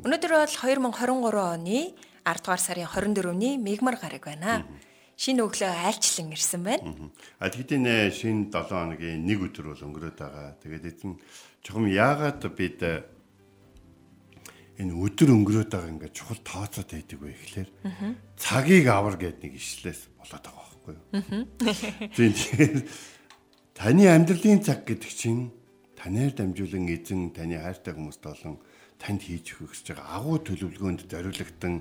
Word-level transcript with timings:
Өнөөдөр 0.00 0.32
бол 0.32 0.48
2023 0.48 1.36
оны 1.36 1.92
10 2.24 2.40
дугаар 2.40 2.60
сарын 2.60 2.88
24-ний 2.88 3.58
мегмар 3.60 4.00
гараг 4.00 4.24
байна. 4.24 4.64
Шинэ 5.20 5.44
өглөө 5.44 5.68
айлчлан 5.68 6.32
ирсэн 6.32 6.62
байна. 6.64 7.12
А 7.36 7.52
тэгэдийн 7.52 8.08
шинэ 8.08 8.48
7 8.48 8.64
хоногийн 8.64 9.20
нэг 9.28 9.44
өдөр 9.44 9.76
бол 9.76 9.84
өнгөрөөд 9.84 10.16
байгаа. 10.16 10.56
Тэгээд 10.64 10.88
эзэн 10.88 11.20
чухам 11.60 11.84
яагаад 11.84 12.40
бид 12.56 12.80
э, 12.80 13.04
энэ 14.80 14.96
өдөр 14.96 15.36
өнгөрөөд 15.36 15.68
байгаа 15.68 15.92
ингээд 15.92 16.16
чухал 16.16 16.40
тооцоод 16.40 16.88
байдаг 16.88 17.18
вэ 17.20 17.36
гэхлээр 17.36 17.70
цагийг 18.40 18.88
авар 18.88 19.20
гэдэг 19.20 19.52
нэг 19.52 19.54
ишлээс 19.60 20.08
болоод 20.16 20.44
байгаа 20.48 20.64
байхгүй 20.64 20.94
юу. 20.96 21.44
Тийм 22.16 22.32
таны 23.76 24.08
амьдралын 24.08 24.64
цаг 24.64 24.88
гэдэг 24.88 25.12
чинь 25.12 25.52
танаар 25.92 26.32
дамжуулан 26.32 26.88
эзэн 26.88 27.36
таны 27.36 27.60
хайртай 27.60 27.92
хүмүүст 27.92 28.24
болон 28.24 28.56
танд 29.00 29.24
хийж 29.24 29.56
өгөх 29.56 29.72
гэж 29.72 29.96
байгаа 29.96 30.20
агуу 30.20 30.36
төлөвлөгөөнд 30.44 31.08
зориулагдсан 31.08 31.74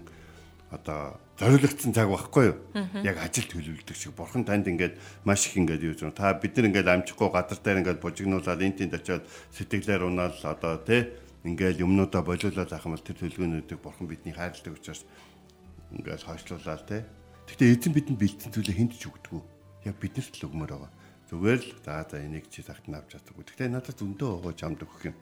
одоо 0.72 1.20
зориулагдсан 1.40 1.94
цаг 1.94 2.08
байхгүй 2.10 2.46
юу? 2.50 2.58
Яг 3.04 3.18
ажил 3.20 3.48
төлөвлөдөг 3.52 3.96
шиг 3.96 4.14
бурхан 4.16 4.46
танд 4.48 4.68
ингээд 4.72 4.96
маш 5.26 5.48
их 5.52 5.60
ингээд 5.60 5.84
юу 5.84 5.94
гэж 5.98 6.16
та 6.16 6.34
бид 6.34 6.56
нар 6.56 6.68
ингээд 6.72 6.88
амжихгүй 6.88 7.30
газар 7.30 7.60
дээр 7.60 7.80
ингээд 7.82 8.04
бужигнуулаад 8.04 8.62
энэ 8.62 8.78
тэнд 8.78 8.94
очиод 9.00 9.24
сэтгэлээр 9.56 10.08
унаал 10.08 10.38
одоо 10.46 10.78
тий 10.84 11.10
ингээд 11.44 11.82
юмнуудаа 11.82 12.22
болиулаад 12.22 12.70
авах 12.70 12.86
юм 12.86 12.94
бол 12.94 13.08
тэр 13.08 13.18
төлөвлөгөөнүүдийг 13.18 13.80
бурхан 13.82 14.08
бидний 14.08 14.36
хайрладаг 14.36 14.76
учраас 14.76 15.02
ингээд 15.96 16.24
хойшлуулаад 16.28 16.84
тий. 16.86 17.02
Гэхдээ 17.50 17.74
эзэн 17.74 17.94
бидэнд 17.98 18.20
бэлдсэн 18.20 18.52
зүйлээ 18.54 18.78
хинт 18.78 18.94
ч 19.00 19.10
өгдөггүй. 19.10 19.42
Яг 19.90 19.96
биднэрт 19.98 20.34
л 20.38 20.46
өгмөр 20.46 20.72
байгаа. 20.76 20.92
Зүгээр 21.34 21.62
л 21.66 21.72
за 21.82 22.06
за 22.06 22.18
энийг 22.22 22.46
чи 22.54 22.62
тагт 22.62 22.86
нь 22.86 22.94
авч 22.94 23.18
чаддаг. 23.18 23.34
Гэхдээ 23.42 23.70
надад 23.74 23.98
зөндөө 23.98 24.30
өгөө 24.38 24.54
чамд 24.54 24.86
өгөх 24.86 25.10
юм. 25.10 25.18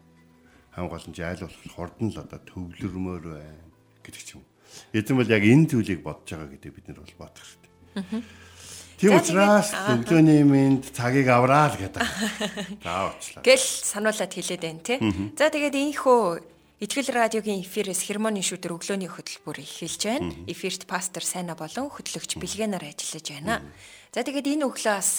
Хаан 0.78 0.94
гол 0.94 1.09
нь 1.09 1.17
айл 1.17 1.42
болох 1.42 1.73
хурдан 1.73 2.14
л 2.14 2.22
одоо 2.22 2.38
төвлөрмөр 2.45 3.23
байна 3.33 3.66
гэдэг 4.06 4.22
ч 4.22 4.38
юм. 4.38 4.45
Эзэн 4.94 5.17
бол 5.17 5.25
яг 5.25 5.42
энэ 5.42 5.73
зүйлийг 5.73 6.06
бодож 6.06 6.30
байгаа 6.30 6.53
гэдэг 6.53 6.70
бид 6.70 6.86
нар 6.86 7.02
бол 7.02 7.17
бодох 7.17 7.42
хэрэгтэй. 7.42 8.22
Тийм 9.02 9.17
учраас 9.17 9.73
өглөөний 9.73 10.45
минь 10.45 10.86
цагийг 10.86 11.33
авраа 11.33 11.73
л 11.73 11.81
гэдэг. 11.81 11.98
За 12.86 13.09
уучлаа. 13.09 13.42
Гэл 13.42 13.66
сануулад 13.66 14.30
хэлээд 14.30 14.61
байна 14.61 14.86
те. 14.86 15.02
За 15.33 15.50
тэгээд 15.50 15.73
ийхүү 15.73 16.22
Итгэл 16.78 17.09
радиогийн 17.09 17.66
эфирээс 17.66 18.05
хермоны 18.05 18.45
шүдэр 18.45 18.78
өглөөний 18.78 19.09
хөтөлбөр 19.09 19.66
эхэлж 19.66 20.02
байна. 20.05 20.30
Эфирт 20.45 20.86
пастор 20.86 21.25
Сайна 21.25 21.58
болон 21.58 21.89
хөтлөгч 21.89 22.38
Билгэнаар 22.38 22.94
ажиллаж 22.94 23.25
байна. 23.33 23.66
За 24.14 24.22
тэгээд 24.22 24.61
энэ 24.61 24.70
өглөөс 24.70 25.09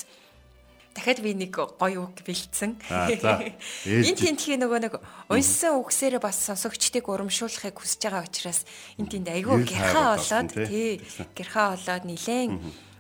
дахиад 0.99 1.23
би 1.23 1.33
нэг 1.39 1.55
гоё 1.55 2.11
үг 2.11 2.27
бэлдсэн. 2.27 2.75
Энэ 3.87 4.19
тентхийн 4.19 4.67
нөгөө 4.67 4.81
нэг 4.83 4.95
унссан 5.31 5.79
үгсээр 5.79 6.19
бас 6.19 6.43
сонсогчдыг 6.43 7.07
урамшуулахыг 7.07 7.79
хүсэж 7.79 8.11
байгаа 8.11 8.27
учраас 8.27 8.67
энэ 8.99 9.23
тэнд 9.23 9.29
айгүй 9.31 9.63
гэрхаа 9.63 10.19
болоод 10.19 10.51
тий 10.67 10.99
гэрхаа 11.39 11.79
болоод 11.79 12.05
нилээн 12.05 12.51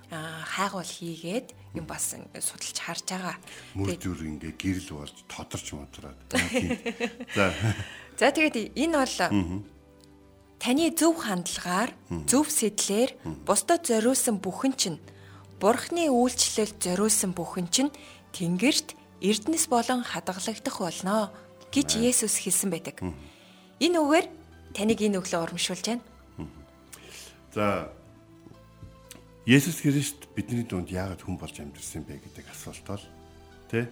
хайгуул 0.09 0.87
хийгээд 0.87 1.53
юм 1.75 1.85
бас 1.85 2.15
судалж 2.15 2.79
харж 2.79 3.05
байгаа. 3.11 3.37
Мөр 3.75 3.99
зүр 3.99 4.23
ингээ 4.25 4.55
гэрэл 4.57 4.95
болж 4.97 5.17
тодорч 5.29 5.67
модраад. 5.75 6.19
За 7.35 7.53
За. 8.17 8.31
Тэгээд 8.33 8.73
энэ 8.79 8.97
бол 8.97 9.17
таны 10.59 10.91
зөв 10.97 11.15
хандлагаар, 11.23 11.93
зөв 12.27 12.51
сэтлэр 12.51 13.15
бусдад 13.47 13.87
зориулсан 13.87 14.43
бүхэн 14.43 14.75
чинь 14.75 14.99
Бурхны 15.59 16.07
үйлчлэлд 16.07 16.79
зориулсан 16.79 17.35
бүхэн 17.35 17.67
чинь 17.67 17.91
Тэнгэрт 18.31 18.95
Эрдэнэс 19.19 19.67
болон 19.67 20.07
хадгалагдах 20.07 20.79
болно 20.79 21.35
гэж 21.75 21.99
Есүс 21.99 22.39
хэлсэн 22.39 22.71
байдаг. 22.71 23.03
Энэ 23.83 23.99
үгээр 23.99 24.27
таныг 24.71 25.03
энэ 25.03 25.19
өглөө 25.19 25.43
урамшуулж 25.43 25.85
байна. 25.99 26.05
За 27.51 27.91
Есүс 29.51 29.83
Христ 29.83 30.31
бидний 30.39 30.63
дунд 30.63 30.95
яагаад 30.95 31.27
хүн 31.27 31.35
болж 31.35 31.59
амьдэрсэн 31.59 32.07
бэ 32.07 32.23
гэдэг 32.23 32.47
асуулт 32.55 32.87
бол 32.87 33.05
тэ 33.67 33.91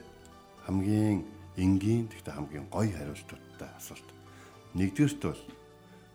хамгийн 0.70 1.26
энгийн 1.58 2.06
гэхдээ 2.06 2.34
хамгийн 2.36 2.66
гоё 2.70 2.94
хариултуудтай 2.94 3.70
асуулт. 3.74 4.06
Нэгдүгээрт 4.78 5.22
бол 5.24 5.42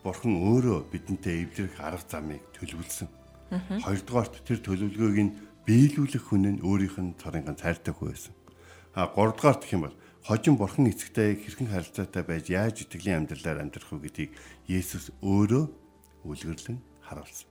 Бурхан 0.06 0.34
өөрөө 0.40 0.79
бидэнтэй 0.88 1.44
эвлэрэх 1.44 1.75
арга 1.84 2.07
замыг 2.07 2.40
төлөвлөсөн. 2.56 3.20
Хоёрдугаарт 3.51 4.47
тэр 4.47 4.63
төлөвлөгөөг 4.63 5.19
нь 5.19 5.35
биелүүлэх 5.67 6.23
хүн 6.31 6.56
нь 6.56 6.63
өөрийнх 6.63 6.97
нь 7.03 7.19
цорын 7.19 7.44
ганц 7.44 7.59
хайртай 7.59 7.91
хүү 7.91 8.07
байсан. 8.16 8.34
А 8.95 9.12
гуравдугаарт 9.12 9.67
гэх 9.67 9.75
юм 9.75 9.84
бол 9.91 9.97
хожим 10.23 10.56
Бурхан 10.56 10.88
эцэгтэй 10.88 11.35
хэрхэн 11.35 11.67
харилцаатай 11.67 12.23
байж 12.23 12.47
яаж 12.47 12.88
итгэлийн 12.88 13.28
амьдралаар 13.28 13.67
амьдрах 13.67 13.91
вэ 13.91 14.07
гэдгийг 14.07 14.31
Есүс 14.72 15.11
өөрөө 15.19 15.63
үлгэрлэн 16.23 16.79
харуулсан. 17.03 17.47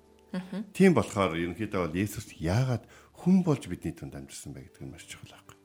Тийм 0.72 0.96
болохоор 0.96 1.36
ерөнхийдөө 1.36 1.80
бол 1.84 2.00
Есүс 2.00 2.32
яагаад 2.40 2.88
хүн 3.20 3.44
болж 3.44 3.68
бидний 3.68 3.92
тунд 3.92 4.16
амьдсан 4.16 4.56
бэ 4.56 4.72
гэдэг 4.72 4.82
нь 4.86 4.92
маш 4.96 5.04
чухал 5.04 5.36
байхгүй. 5.36 5.56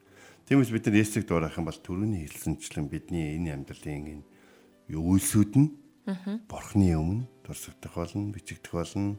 Тиймээс 0.51 0.71
бид 0.75 0.85
нар 0.89 0.99
Есүсийг 0.99 1.25
дуурайх 1.29 1.55
юм 1.55 1.69
бол 1.69 1.79
түрүүний 1.79 2.27
хэлсэнчлэн 2.27 2.87
бидний 2.91 3.39
энэ 3.39 3.55
амьдралын 3.55 4.19
энэ 4.19 4.25
үйлсүүд 4.91 5.53
нь 5.55 5.69
Бурхны 6.45 6.93
өмнө 6.93 7.25
дурсагдах 7.41 7.97
болно, 7.97 8.29
бичигдэх 8.29 8.77
болно. 8.77 9.17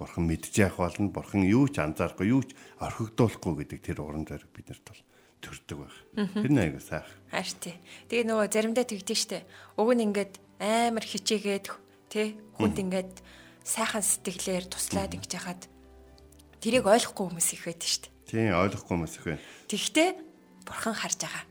Бурхан 0.00 0.24
мэдж 0.24 0.56
яах 0.56 0.80
болно. 0.80 1.12
Бурхан 1.12 1.44
юу 1.44 1.68
ч 1.68 1.84
анзаарахгүй, 1.84 2.32
юу 2.32 2.40
ч 2.40 2.56
орхигдуулахгүй 2.80 3.52
гэдэг 3.68 3.78
тэр 3.84 4.00
уран 4.00 4.24
зориг 4.24 4.48
биднэрт 4.48 4.80
бол 4.80 5.02
төрдөг 5.44 5.76
байх. 5.76 5.96
Тэр 6.16 6.48
нэг 6.48 6.64
аяга 6.72 6.80
сайх. 6.80 7.08
Хааш 7.28 7.52
тий. 7.60 7.76
Тэгээ 8.08 8.24
нөгөө 8.32 8.48
заримдаа 8.48 8.88
тэгдэж 8.88 9.18
штэ. 9.20 9.44
Уг 9.76 9.92
нь 9.92 10.08
ингээд 10.08 10.40
амар 10.56 11.04
хичээгээд 11.04 11.66
тий 12.08 12.40
хүнд 12.56 12.76
ингээд 12.80 13.12
сайхан 13.60 14.00
сэтгэлээр 14.00 14.64
туслаад 14.72 15.12
ингэж 15.20 15.32
яхад 15.36 15.68
тэрийг 16.64 16.88
ойлгохгүй 16.88 17.24
хүмүүс 17.28 17.48
их 17.56 17.64
байдаг 17.68 17.88
штэ. 17.92 18.08
Тийм 18.24 18.56
ойлгохгүй 18.56 18.94
хүмүүс 18.96 19.14
их 19.20 19.24
байна. 19.28 19.44
Тэгвэл 19.68 20.16
бурхан 20.64 20.96
харж 20.96 21.18
байгаа. 21.28 21.44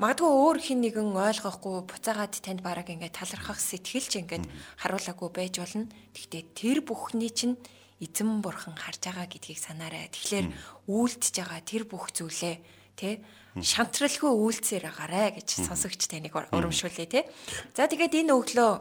Магадгүй 0.00 0.32
өөр 0.32 0.58
хин 0.64 0.80
нэгэн 0.80 1.12
ойлгохгүй 1.12 1.84
буцаагаад 1.84 2.32
танд 2.40 2.64
бараг 2.64 2.88
ингээд 2.88 3.20
талархах 3.20 3.60
сэтгэлч 3.60 4.24
ингээд 4.24 4.44
харуулаагүй 4.80 5.28
байж 5.28 5.60
болно. 5.60 5.92
Гэхдээ 6.16 6.44
тэр 6.56 6.78
бүхний 6.80 7.28
чинь 7.28 7.60
эзэн 8.00 8.40
бурхан 8.40 8.80
харж 8.80 9.12
байгаа 9.12 9.28
гэдгийг 9.28 9.60
санаарай. 9.60 10.08
Тэгэхээр 10.08 10.48
үйлдэж 10.88 11.34
байгаа 11.36 11.60
тэр 11.68 11.84
бүх 11.84 12.16
зүйлээ 12.16 12.56
тэ 12.96 13.20
шантралгүй 13.60 14.32
үйлцээр 14.40 14.88
агаарэ 14.88 15.36
гэж 15.36 15.68
сонсогч 15.68 16.08
таныг 16.08 16.32
урамшуулъя 16.32 17.04
тэ. 17.04 17.28
За 17.76 17.84
тэгээд 17.84 18.24
энэ 18.24 18.32
өглөө 18.32 18.72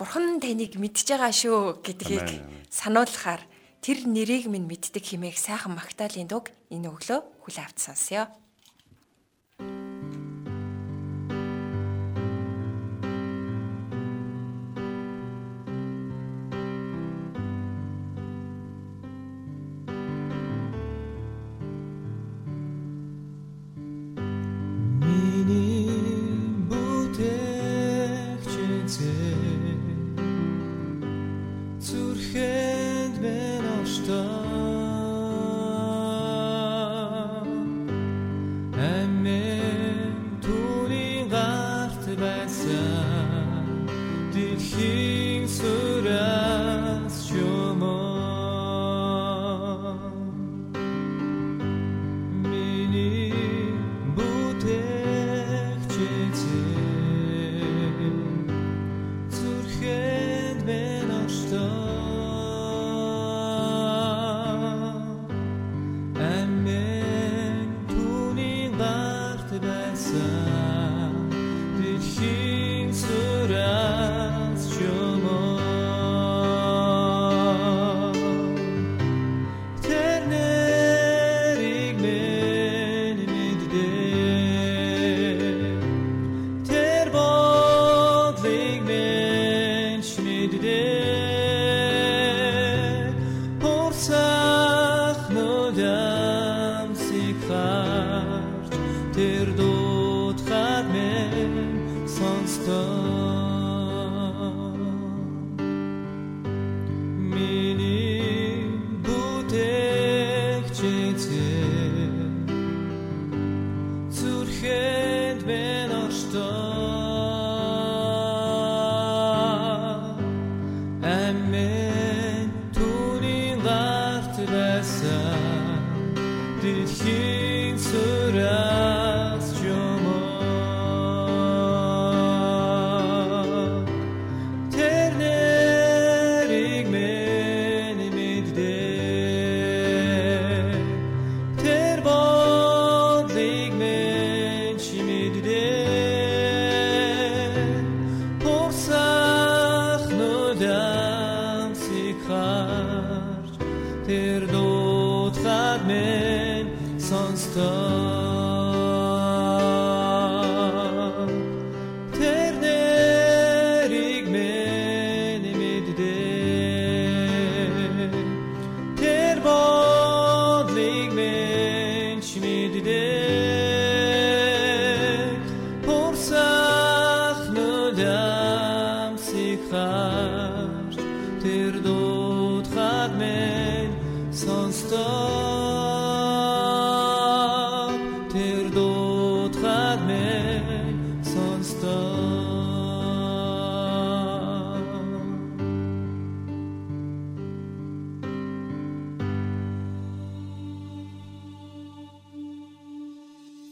бурхан 0.00 0.40
таныг 0.40 0.80
мэдж 0.80 1.12
байгаа 1.12 1.28
шүү 1.28 1.84
гэдгийг 1.84 2.40
сануулахаар 2.72 3.44
тэр 3.84 4.08
нэрийг 4.08 4.48
минь 4.48 4.64
мэддэг 4.64 5.04
химээх 5.04 5.36
сайхан 5.36 5.76
магтаалын 5.76 6.24
дуг 6.24 6.48
энэ 6.72 6.88
өглөө 6.88 7.20
хүл 7.44 7.58
авт 7.60 7.84
сонсё. 7.84 8.32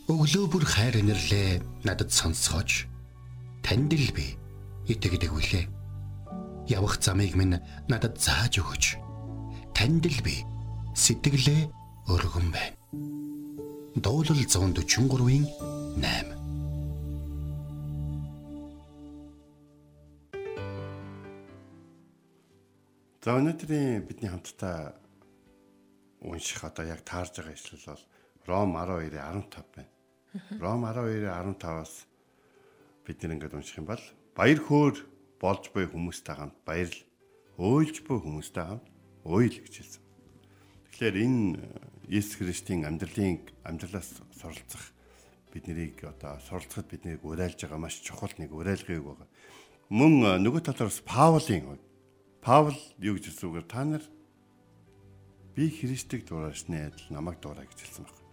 Өглөө 0.08 0.46
бүр 0.50 0.64
хайр 0.66 0.98
инэрлээ 0.98 1.62
надад 1.86 2.10
сонсгооч. 2.10 2.90
Танд 3.62 3.94
л 3.94 4.10
би 4.10 4.34
итгэдэг 4.90 5.30
үлээ. 5.30 5.70
Явах 6.66 6.98
замыг 6.98 7.38
минь 7.38 7.62
надад 7.86 8.18
зааж 8.18 8.58
өгөөч. 8.58 8.98
Танд 9.70 10.02
л 10.02 10.20
би 10.26 10.42
сэтгэлээ 10.98 11.70
өргөн 12.10 12.50
байна. 12.50 12.74
Дуулал 13.94 14.42
143-ийн 14.42 15.46
8 16.02 16.38
За 23.24 23.34
өнөөдрийн 23.34 24.06
бидний 24.06 24.30
хамтдаа 24.30 24.94
унших 26.22 26.62
одоо 26.62 26.86
яг 26.86 27.02
таарж 27.02 27.42
байгаа 27.42 27.54
ишлэл 27.58 27.82
бол 27.90 28.04
Ром 28.46 28.78
12-ийн 28.78 29.10
15 29.50 29.66
байна. 29.74 29.90
Ром 30.62 30.86
12:15-аас 30.86 32.06
бид 33.04 33.18
нэг 33.22 33.42
ингэж 33.42 33.52
унших 33.58 33.82
юм 33.82 33.90
бол 33.90 34.04
баяр 34.38 34.60
хөөр 34.62 34.96
болж 35.42 35.64
буй 35.74 35.90
хүмүүстэй 35.90 36.34
хамт 36.38 36.56
баярл 36.62 36.98
өөлж 37.58 38.06
буй 38.06 38.18
хүмүүстэй 38.22 38.64
хамт 38.64 38.86
уйл 39.26 39.50
гэж 39.50 39.74
хэлсэн. 39.82 40.02
Тэгэхээр 40.94 41.16
энэ 41.26 41.58
Есүс 42.06 42.38
Христийн 42.38 42.86
амьдралын 42.86 43.44
амьдралаас 43.66 44.22
суралцах 44.32 44.94
биднийг 45.52 46.04
одоо 46.04 46.38
суралцахад 46.44 46.88
биднийг 46.88 47.24
уриалж 47.24 47.58
байгаа 47.60 47.78
маш 47.78 48.00
чухал 48.00 48.32
нэг 48.38 48.52
уриалгыг 48.52 49.02
байгаа. 49.02 49.28
Мөн 49.88 50.42
нөгөө 50.44 50.62
талаараас 50.68 51.00
Паулын 51.04 51.78
Паул 52.48 52.76
юу 53.02 53.18
гэж 53.18 53.28
хэлсэн 53.28 53.48
үгээр 53.50 53.66
та 53.68 53.82
нар 53.84 54.04
би 55.52 55.68
Христийг 55.68 56.24
дуурайсны 56.24 56.86
адил 56.86 57.06
намайг 57.10 57.42
дуурай 57.42 57.66
гэж 57.66 57.78
хэлсэн 57.82 58.04
байна. 58.06 58.24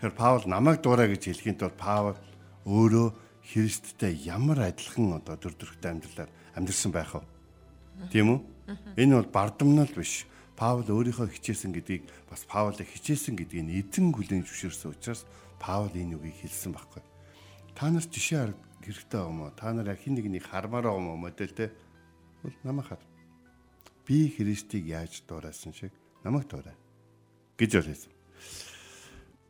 Тэгэхээр 0.00 0.16
Паул 0.16 0.44
намайг 0.48 0.80
дуурай 0.80 1.08
гэж 1.12 1.22
хэлхийн 1.28 1.60
тулд 1.60 1.76
Паул 1.76 2.16
өөрөө 2.64 3.12
Христтэй 3.46 4.16
ямар 4.24 4.72
адилхан 4.72 5.20
одоо 5.20 5.36
төр 5.36 5.54
төрхтэй 5.54 5.92
амьдралаар 5.92 6.30
амьдэрсэн 6.56 6.92
байх 6.92 7.14
вэ? 7.14 7.22
Тийм 8.08 8.26
үү? 8.32 8.38
Энэ 8.96 9.20
бол 9.20 9.30
бардамнал 9.30 9.92
биш. 9.92 10.24
Паул 10.56 10.84
өөрийнхөө 10.88 11.28
хичээсэн 11.30 11.72
гэдгийг 11.76 12.08
бас 12.32 12.48
Паулыг 12.48 12.88
хичээсэн 12.88 13.36
гэдгийг 13.36 13.92
эзэн 13.92 14.12
хүлээн 14.12 14.44
зөвшөөрсөн 14.44 14.92
учраас 14.92 15.24
Паул 15.60 15.92
энэ 15.92 16.16
үгийг 16.16 16.40
хэлсэн 16.40 16.72
байхгүй. 16.72 17.04
Та 17.76 17.92
нар 17.92 18.02
жишээ 18.02 18.56
хэрэгтэй 18.80 19.20
байгаа 19.20 19.36
мó? 19.36 19.52
Та 19.52 19.76
нар 19.76 19.92
хин 19.94 20.16
нэгнийг 20.16 20.48
хармаар 20.48 20.88
байгаа 20.88 21.04
мó 21.04 21.14
модельтэй? 21.20 21.70
Бол 22.42 22.56
намайг 22.64 22.88
хар. 22.88 23.02
Би 24.08 24.32
Христийг 24.32 24.88
яаж 24.88 25.20
дуурайсан 25.28 25.76
шиг 25.76 25.92
намайг 26.24 26.48
дуурай 26.48 26.74
гэж 27.60 27.76
хэлсэн. 27.76 28.12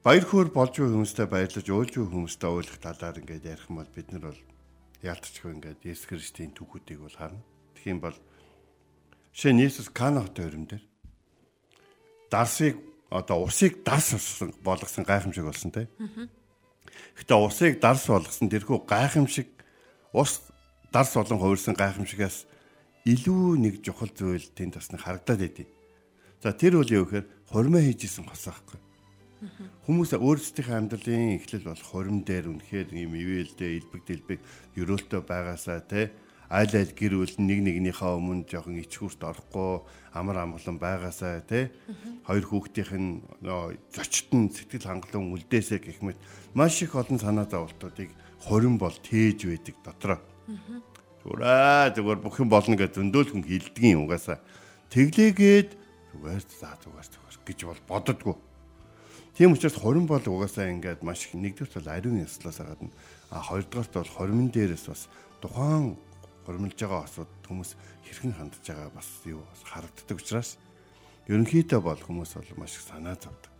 Баяр 0.03 0.25
хөөр 0.27 0.49
болж 0.51 0.75
буй 0.81 0.91
хүмүүстэй 0.91 1.29
баярлаж 1.31 1.67
уйлж 1.71 1.95
буй 1.95 2.09
хүмүүстэй 2.11 2.51
уйлах 2.51 2.79
талаар 2.83 3.23
ингээд 3.23 3.47
ярих 3.47 3.71
юм 3.71 3.79
бол 3.79 3.93
бид 3.95 4.09
нар 4.11 4.33
бол 4.33 4.41
яалтчгүй 5.05 5.55
ингээд 5.55 5.87
Есүс 5.87 6.09
Христийн 6.11 6.51
түүхүүдийг 6.57 7.05
бол 7.05 7.15
харна. 7.15 7.45
Тэгэх 7.79 7.93
юм 7.95 8.01
бол 8.01 8.17
нь 8.17 9.63
Есүс 9.63 9.93
Кана 9.95 10.25
хотын 10.27 10.49
өрөм 10.51 10.65
дээр 10.67 10.85
дарсыг 12.33 12.81
одоо 13.11 13.45
усыг 13.45 13.83
дарс 13.85 14.15
болгосон 14.63 15.05
гайхамшиг 15.05 15.45
болсон 15.45 15.71
те. 15.71 15.89
Гэтэ 17.19 17.35
усыг 17.35 17.81
дарс 17.83 18.07
болгосон 18.07 18.49
тэрхүү 18.49 18.87
гайхамшиг 18.87 19.49
ус 20.15 20.41
дарс 20.95 21.15
болон 21.15 21.39
хувирсан 21.43 21.75
гайхамшигаас 21.75 22.47
илүү 23.05 23.59
нэг 23.59 23.75
чухал 23.83 24.11
зүйл 24.15 24.47
тэнд 24.55 24.79
бас 24.79 24.89
нэг 24.95 25.03
харагдаад 25.03 25.41
байдیں۔ 25.43 25.69
За 26.43 26.55
тэр 26.55 26.81
үл 26.81 26.91
юу 26.91 27.05
гэхээр 27.05 27.27
хурмаа 27.51 27.83
хийжсэн 27.83 28.31
хос 28.31 28.47
байхгүй. 28.47 28.79
Хүмүүс 29.89 30.15
өөрсдийнхээ 30.21 30.77
амьдралын 30.77 31.41
эхлэл 31.41 31.67
бол 31.67 31.83
хорим 31.83 32.19
дээр 32.23 32.53
үнэхээр 32.53 32.89
ийм 32.93 33.17
ивэлдээ 33.17 33.71
элбэг 33.81 34.03
дэлбэг 34.05 34.41
ерөөлтөө 34.77 35.21
байгаасаа 35.25 35.81
те 35.89 36.13
айл 36.51 36.73
айл 36.75 36.91
гэр 36.91 37.15
бүл 37.23 37.35
нэг 37.39 37.59
нэгнийхээ 37.63 38.11
өмнө 38.11 38.51
жоохон 38.51 38.83
ичгүүрт 38.83 39.23
орохгүй 39.23 39.87
амар 40.11 40.43
амгалан 40.43 40.83
байгаасаа 40.83 41.47
те. 41.47 41.71
Хоёр 42.27 42.45
хүүхдийнх 42.45 42.93
нь 42.99 43.23
зочтон 43.95 44.51
сэтгэл 44.51 44.91
хангалуун 44.91 45.39
үлдээсэ 45.39 45.79
гэх 45.79 46.03
мэт 46.03 46.19
маш 46.51 46.83
их 46.83 46.99
олон 46.99 47.23
санаа 47.23 47.47
зовлтуудыг 47.47 48.11
хорин 48.43 48.83
бол 48.83 48.91
тээж 48.91 49.47
байдаг 49.47 49.77
дотроо. 49.87 50.19
Зүгээр 51.23 51.95
зүгээр 51.95 52.19
бүх 52.19 52.37
юм 52.43 52.51
болно 52.51 52.75
гэж 52.75 52.99
зөндөөл 52.99 53.31
хүн 53.31 53.47
хилдгийн 53.47 54.03
угаасаа. 54.03 54.43
Тэглээгээд 54.91 55.71
зүгээр 56.19 56.43
за 56.43 56.75
зүгээр 56.83 57.09
зүгээр 57.15 57.39
гэж 57.47 57.59
бол 57.71 57.83
бододгоо 57.87 58.37
Тийм 59.41 59.53
учраас 59.53 59.73
хорин 59.79 60.05
бол 60.05 60.21
угаасаа 60.21 60.69
ингээд 60.69 61.01
маш 61.01 61.25
их 61.25 61.33
нэгдүгээрт 61.33 61.81
бол 61.81 61.89
ариун 61.89 62.21
яслаас 62.21 62.61
гадна 62.61 62.93
а 63.31 63.41
хоёрдугаарт 63.41 63.95
бол 63.95 64.13
хоримн 64.13 64.53
дээрээс 64.53 64.85
бас 64.85 65.09
тухайн 65.41 65.97
хоримлж 66.47 66.79
байгаа 66.81 67.05
осууд 67.05 67.33
хүмүүс 67.47 67.71
хэрхэн 68.07 68.35
хандж 68.37 68.65
байгаа 68.65 68.91
бас 68.95 69.09
юу 69.27 69.43
харагддаг 69.65 70.17
учраас 70.19 70.57
ерөнхийдөө 71.31 71.81
бол 71.81 72.01
хүмүүс 72.01 72.31
бол 72.37 72.51
маш 72.65 72.77
их 72.79 72.85
санаа 72.87 73.15
зовдөг. 73.15 73.53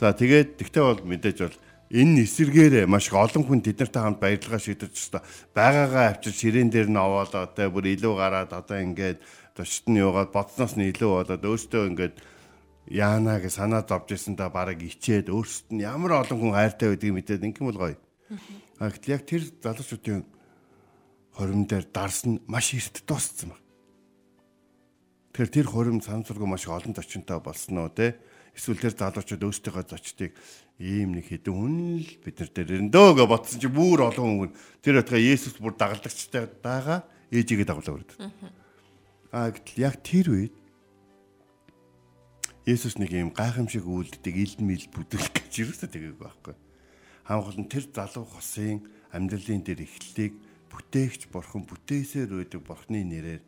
За 0.00 0.12
тэгээд 0.12 0.58
тэгтээ 0.60 0.82
бол 0.82 1.00
мэдээж 1.06 1.38
бол 1.46 1.56
энэ 1.92 2.24
эсэргээр 2.24 2.88
маш 2.88 3.12
олон 3.12 3.44
хүн 3.44 3.60
тэднэртэй 3.60 4.02
хамт 4.02 4.20
баярлага 4.20 4.58
шийдэж 4.58 4.92
өстө 4.96 5.20
байгаагаа 5.52 6.16
авчир 6.16 6.32
ширээн 6.32 6.72
дээр 6.72 6.88
нь 6.88 6.96
овоолоо 6.96 7.46
тэ 7.52 7.68
бүр 7.68 7.92
илүү 7.92 8.14
гараад 8.16 8.50
одоо 8.56 8.78
ингээд 8.80 9.20
тушд 9.52 9.84
нь 9.92 10.00
юугаад 10.00 10.32
бодсноос 10.32 10.80
нь 10.80 10.88
илүү 10.88 11.10
болоод 11.12 11.44
өөртөө 11.44 11.82
ингээд 11.92 12.16
яана 12.88 13.38
гэж 13.44 13.52
санаа 13.60 13.84
зовж 13.84 14.16
исэн 14.16 14.40
та 14.40 14.48
бараг 14.48 14.80
ичээд 14.80 15.28
өөрсөд 15.28 15.76
нь 15.76 15.84
ямар 15.84 16.24
олон 16.24 16.38
хүн 16.40 16.56
хайртай 16.56 16.96
байдгийг 16.96 17.14
мэдээд 17.14 17.46
ингэм 17.46 17.68
бол 17.68 17.80
гоё. 17.92 17.96
А 18.80 18.88
гэтэл 18.88 19.12
яг 19.12 19.22
тэр 19.28 19.42
залуучуудын 19.60 20.24
хорим 21.32 21.64
дээр 21.66 21.88
дарс 21.92 22.24
нь 22.28 22.40
маш 22.46 22.74
эрт 22.76 23.04
дууссан 23.08 23.56
баг. 23.56 23.60
Тэгэхээр 25.32 25.52
тэр 25.52 25.66
хорим 25.68 26.00
сансургу 26.04 26.46
маш 26.46 26.68
олон 26.68 26.92
зочинтой 26.92 27.40
болсон 27.40 27.80
уу 27.80 27.88
те 27.88 28.20
эсвэл 28.52 28.76
тэр 28.76 28.92
залуучууд 28.92 29.48
өөрсдийнхөө 29.48 29.84
зочдыг 29.88 30.36
ийм 30.76 31.16
нэг 31.16 31.32
хэдэн 31.32 31.56
хүн 31.56 32.04
л 32.04 32.10
бид 32.20 32.36
нар 32.36 32.50
дээр 32.52 32.72
ирэндөө 32.76 33.08
гэж 33.16 33.28
ботсон 33.32 33.60
чи 33.64 33.68
бүр 33.72 34.12
олон 34.12 34.52
хүн 34.52 34.52
тэр 34.84 35.00
байтга 35.00 35.16
Есүс 35.16 35.56
бүр 35.56 35.72
дагалдагчтай 35.72 36.52
байгаа 36.60 37.08
ээжигээ 37.32 37.64
дагуулаа 37.64 37.96
өрөд. 37.96 38.12
Аа 39.32 39.48
гэтэл 39.56 39.88
яг 39.88 39.96
тэр 40.04 40.26
үед 40.36 40.54
Есүс 42.68 43.00
нэг 43.00 43.10
ийм 43.16 43.32
гайхамшиг 43.32 43.88
үйлддэг 43.88 44.36
илэн 44.36 44.68
мэл 44.68 44.86
бүдүүлэх 44.92 45.32
гэж 45.32 45.52
юусаа 45.64 45.88
тэгээгүй 45.88 46.20
байхгүй. 46.20 46.54
Хаанхал 47.24 47.58
нь 47.58 47.72
тэр 47.72 47.88
залуу 47.88 48.28
хосын 48.28 48.84
амьдралын 49.10 49.64
дээр 49.64 49.82
эхлэлийг 49.82 50.36
бүтээгч 50.72 51.28
бурхан 51.28 51.68
бүтээсээр 51.68 52.32
үүдэг 52.32 52.64
бурханы 52.64 53.04
нэрээр 53.04 53.42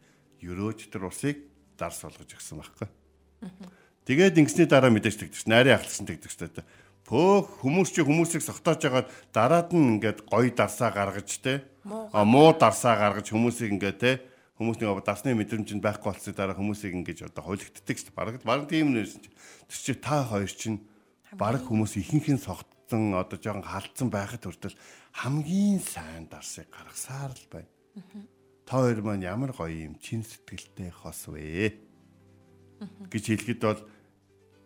өрөөж 0.44 0.92
тэр 0.92 1.08
усыг 1.08 1.40
дарс 1.80 2.04
болгож 2.04 2.28
өгсөн 2.28 2.60
байхгүй. 2.60 2.88
Тэгээд 4.04 4.36
ингэсний 4.36 4.68
дараа 4.68 4.92
мэдээж 4.92 5.16
тэгдэж 5.24 5.48
найрын 5.48 5.80
ахлагсан 5.80 6.04
тэгдэж 6.04 6.32
та 6.36 6.62
Пөөх 7.04 7.60
хүмүүс 7.60 7.92
чи 7.92 8.00
хүмүүсийг 8.00 8.40
согтоож 8.40 8.80
байгаа 8.80 9.04
дараад 9.28 9.76
нь 9.76 10.00
ингээд 10.00 10.24
гоё 10.24 10.48
дарсаа 10.56 10.88
гаргаж 10.88 11.36
те 11.36 11.60
а 11.84 12.24
муу 12.24 12.56
дарсаа 12.56 12.96
гаргаж 12.96 13.28
хүмүүсийг 13.28 13.76
ингээд 13.76 13.98
те 14.00 14.24
хүмүүс 14.56 14.80
нэг 14.80 15.04
дарсны 15.04 15.36
мэдрэмж 15.36 15.68
нь 15.76 15.84
байхгүй 15.84 16.08
болсны 16.08 16.32
дараа 16.32 16.56
хүмүүсийг 16.56 16.96
ингэж 16.96 17.28
одоо 17.28 17.44
хулигддаг 17.44 17.92
шүү 17.92 18.08
дээ. 18.08 18.16
Бараг 18.16 18.34
бараг 18.40 18.72
тийм 18.72 18.96
нэрсэн 18.96 19.20
чи. 19.20 19.28
Тэр 19.68 19.80
чи 19.84 19.92
та 20.00 20.24
хоёр 20.24 20.48
чинь 20.48 20.80
бараг 21.36 21.68
хүмүүс 21.68 22.00
ихэнх 22.00 22.28
нь 22.32 22.40
согтсон 22.40 23.12
одоо 23.20 23.36
жоохон 23.36 23.68
халдсан 23.68 24.08
байхад 24.08 24.48
хүртэл 24.48 24.72
хамгийн 25.14 25.78
сайн 25.78 26.26
дарсыг 26.26 26.66
гаргасаар 26.74 27.30
л 27.30 27.46
байна. 27.50 27.70
Та 28.66 28.82
хоёр 28.82 28.98
маань 29.06 29.22
ямар 29.22 29.54
гоё 29.54 29.70
юм 29.70 29.94
чин 30.02 30.26
сэтгэлтэй 30.26 30.90
хос 30.90 31.30
вэ? 31.30 31.78
гэж 33.10 33.24
хэлэхэд 33.30 33.60
бол 33.62 33.80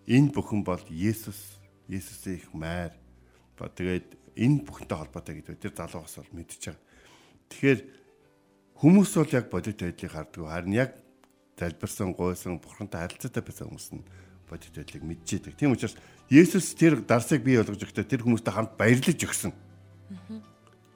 энэ 0.08 0.32
бүхэн 0.32 0.64
бол 0.64 0.80
Есүс 0.88 1.60
Есүсийн 1.88 2.40
их 2.40 2.48
майр. 2.56 2.96
Ба 3.60 3.68
тэгээд 3.68 4.16
энэ 4.40 4.64
бүхэнтэй 4.64 4.96
холбоотой 4.96 5.34
гэдэг 5.44 5.60
тэр 5.60 5.74
залуу 5.76 6.08
бас 6.08 6.16
бол 6.16 6.32
мэдчихэж 6.32 6.64
байгаа. 6.72 6.84
Тэгэхээр 7.52 7.80
хүмүүс 8.80 9.10
бол 9.20 9.32
яг 9.36 9.46
бодит 9.52 9.78
байдлыг 9.84 10.12
харддаг. 10.12 10.48
Харин 10.48 10.72
яг 10.72 10.90
залбирсан, 11.60 12.16
гойсон, 12.16 12.56
бурхантай 12.62 13.04
харилцаатай 13.04 13.42
байсан 13.44 13.68
хүмүүс 13.68 13.88
нь 13.92 14.04
бодит 14.48 14.72
байдлыг 14.72 15.04
мэдчихэдэг. 15.04 15.54
Тийм 15.60 15.76
учраас 15.76 15.96
Есүс 16.32 16.72
тэр 16.72 17.04
дарсыг 17.04 17.44
бий 17.44 17.60
болгож 17.60 17.84
өгдөө 17.84 18.04
тэр 18.04 18.24
хүмүүстэй 18.24 18.52
хамт 18.52 18.76
баярлаж 18.80 19.16
өгсөн. 19.16 19.52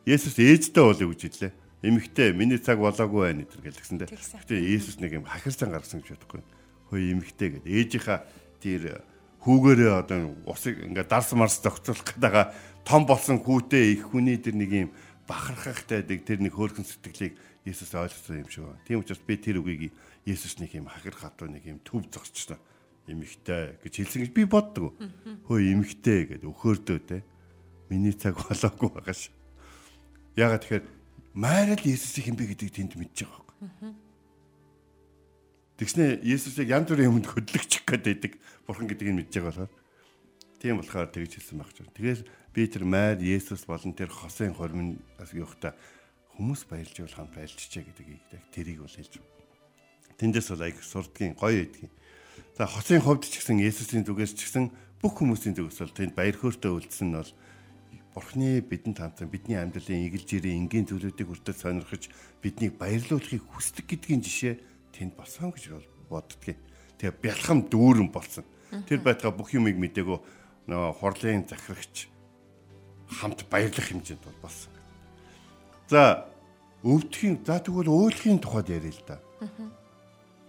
Есүс 0.07 0.37
ээжтэй 0.39 0.83
болов 0.83 1.09
гэж 1.15 1.21
хэллээ. 1.23 1.53
Эмэгтэй 1.83 2.31
миний 2.35 2.59
цаг 2.59 2.79
болоогүй 2.79 3.21
байна 3.27 3.43
гэдэг 3.47 3.63
гэлгсэн 3.63 3.99
дээ. 4.03 4.11
Гэтэ 4.15 4.55
Есүс 4.55 4.99
нэг 5.03 5.19
юм 5.19 5.27
хахирсан 5.27 5.71
гаргасан 5.71 6.03
гэж 6.03 6.15
бодохгүй. 6.15 6.43
Хөөе 6.91 7.11
эмэгтэй 7.15 7.49
гэдэг. 7.59 7.71
Ээжийнхаа 7.71 8.19
тэр 8.63 9.03
хүүгээрээ 9.43 9.91
одоо 9.91 10.39
усыг 10.47 10.79
ингээд 10.79 11.11
дарс 11.11 11.35
марс 11.35 11.59
зохицуулах 11.59 12.07
гэдэг 12.07 12.55
том 12.87 13.03
болсон 13.07 13.43
хүүтэй 13.43 13.99
их 13.99 14.11
хүний 14.15 14.39
тэр 14.39 14.55
нэг 14.55 14.71
юм 14.71 14.91
бахархахтай 15.27 16.07
тэр 16.07 16.39
нэг 16.39 16.55
хөөрхөн 16.55 16.87
сэтгэлийг 16.87 17.35
Есүс 17.67 17.95
ойлгосон 17.95 18.43
юм 18.43 18.51
шиг 18.51 18.67
байна. 18.67 18.83
Тийм 18.87 18.99
учраас 19.03 19.23
би 19.23 19.35
тэр 19.39 19.63
үгийг 19.63 19.95
Есүс 20.27 20.59
нэг 20.59 20.75
юм 20.75 20.91
хахир 20.91 21.15
хатуу 21.15 21.47
нэг 21.47 21.63
юм 21.67 21.79
төв 21.83 22.07
зогсчихсон. 22.11 22.59
Эмэгтэй 23.07 23.79
гэж 23.83 23.95
хэлсэн 24.03 24.23
гэж 24.27 24.31
би 24.35 24.47
боддог. 24.47 24.95
Хөөе 25.47 25.75
эмэгтэй 25.75 26.39
гэдэг 26.39 26.47
өхөөрдөө 26.47 26.99
те. 27.07 27.23
Миний 27.93 28.17
цаг 28.17 28.41
болоогүй 28.41 28.89
байгаа 28.89 29.13
ш. 29.13 29.29
Ягаад 30.33 30.65
тэгэхээр 30.65 30.85
майрал 31.37 31.85
Есүсийг 31.85 32.33
юм 32.33 32.41
бэ 32.41 32.57
гэдгийг 32.57 32.73
тэнд 32.73 32.97
мэдж 32.97 33.29
байгаа 33.29 33.45
байхгүй. 33.45 33.93
Тэгснэ 35.77 36.25
Есүсийг 36.25 36.73
янз 36.73 36.89
бүрийн 36.89 37.13
юмд 37.13 37.29
хөдлөгчих 37.29 37.85
гээд 37.85 38.05
байдаг. 38.09 38.33
Бурхан 38.65 38.89
гэдгийг 38.89 39.13
мэдж 39.13 39.33
байгаа 39.37 39.69
болохоор 39.69 39.73
тийм 40.63 40.79
болохоор 40.81 41.11
тэгж 41.13 41.33
хэлсэн 41.37 41.59
байх 41.61 41.73
ч. 41.77 41.85
Тэгэхээр 41.85 42.21
би 42.57 42.63
тэр 42.71 42.85
майр 42.89 43.19
Есүс 43.21 43.69
болон 43.69 43.93
тэр 43.93 44.09
хосын 44.09 44.57
хормын 44.57 44.97
юухта 45.37 45.77
хүмүүс 46.39 46.71
баярлж 46.71 46.97
бол 47.03 47.17
хамт 47.19 47.35
баярлчихэ 47.35 47.83
гэдгийг 47.83 48.23
яг 48.31 48.45
тэрийг 48.55 48.79
бол 48.81 48.95
хэлж 48.95 49.21
байна. 49.21 49.37
Тэндээс 50.17 50.49
бол 50.55 50.63
аяг 50.63 50.79
сурдгийн 50.81 51.35
гоё 51.35 51.61
байдгийн. 51.67 51.93
За 52.57 52.65
хосын 52.71 53.03
хувьд 53.03 53.27
ч 53.27 53.43
гэсэн 53.43 53.59
Есүсийн 53.59 54.07
зүгээс 54.07 54.33
ч 54.39 54.47
гэсэн 54.47 54.71
бүх 55.03 55.19
хүмүүсийн 55.19 55.59
зүгээс 55.59 55.83
бол 55.83 55.99
тэнд 55.99 56.15
баяр 56.15 56.37
хөөртэй 56.39 56.71
үлдсэн 56.71 57.11
нь 57.11 57.17
бол 57.19 57.33
Бурхны 58.13 58.61
бидэнд 58.61 59.01
хамтан 59.01 59.33
бидний 59.33 59.57
амьдралын 59.57 60.05
игэл 60.05 60.29
жирийн 60.29 60.69
энгийн 60.69 60.85
зүйлүүдийг 60.85 61.29
хүртэл 61.33 61.57
сонирхож 61.57 62.13
биднийг 62.45 62.77
баярлуулахыг 62.77 63.41
хүсдэг 63.41 63.89
гэдгийн 63.89 64.21
жишээ 64.21 64.55
тэнд 64.93 65.17
болсон 65.17 65.49
гэж 65.49 65.73
боддгийг. 66.13 66.61
Тэгээ 67.01 67.17
бялхам 67.25 67.65
дүүрэн 67.73 68.13
болсон. 68.13 68.45
Тэр 68.85 69.01
байтга 69.01 69.33
бүх 69.33 69.57
юмыг 69.57 69.81
мдэгөө 69.81 70.19
нөгөө 70.69 70.93
хорлын 71.01 71.49
захирагч 71.49 72.13
хамт 73.09 73.49
баярлах 73.49 73.89
хэмжээнд 73.89 74.25
бол 74.25 74.39
болсон. 74.45 74.73
За 75.89 76.29
өвдөхийн 76.85 77.45
за 77.45 77.61
тэгвэл 77.61 77.91
өөлхийн 77.91 78.39
тухайд 78.41 78.69
ярил 78.71 78.97
л 78.97 79.05
да. 79.09 79.21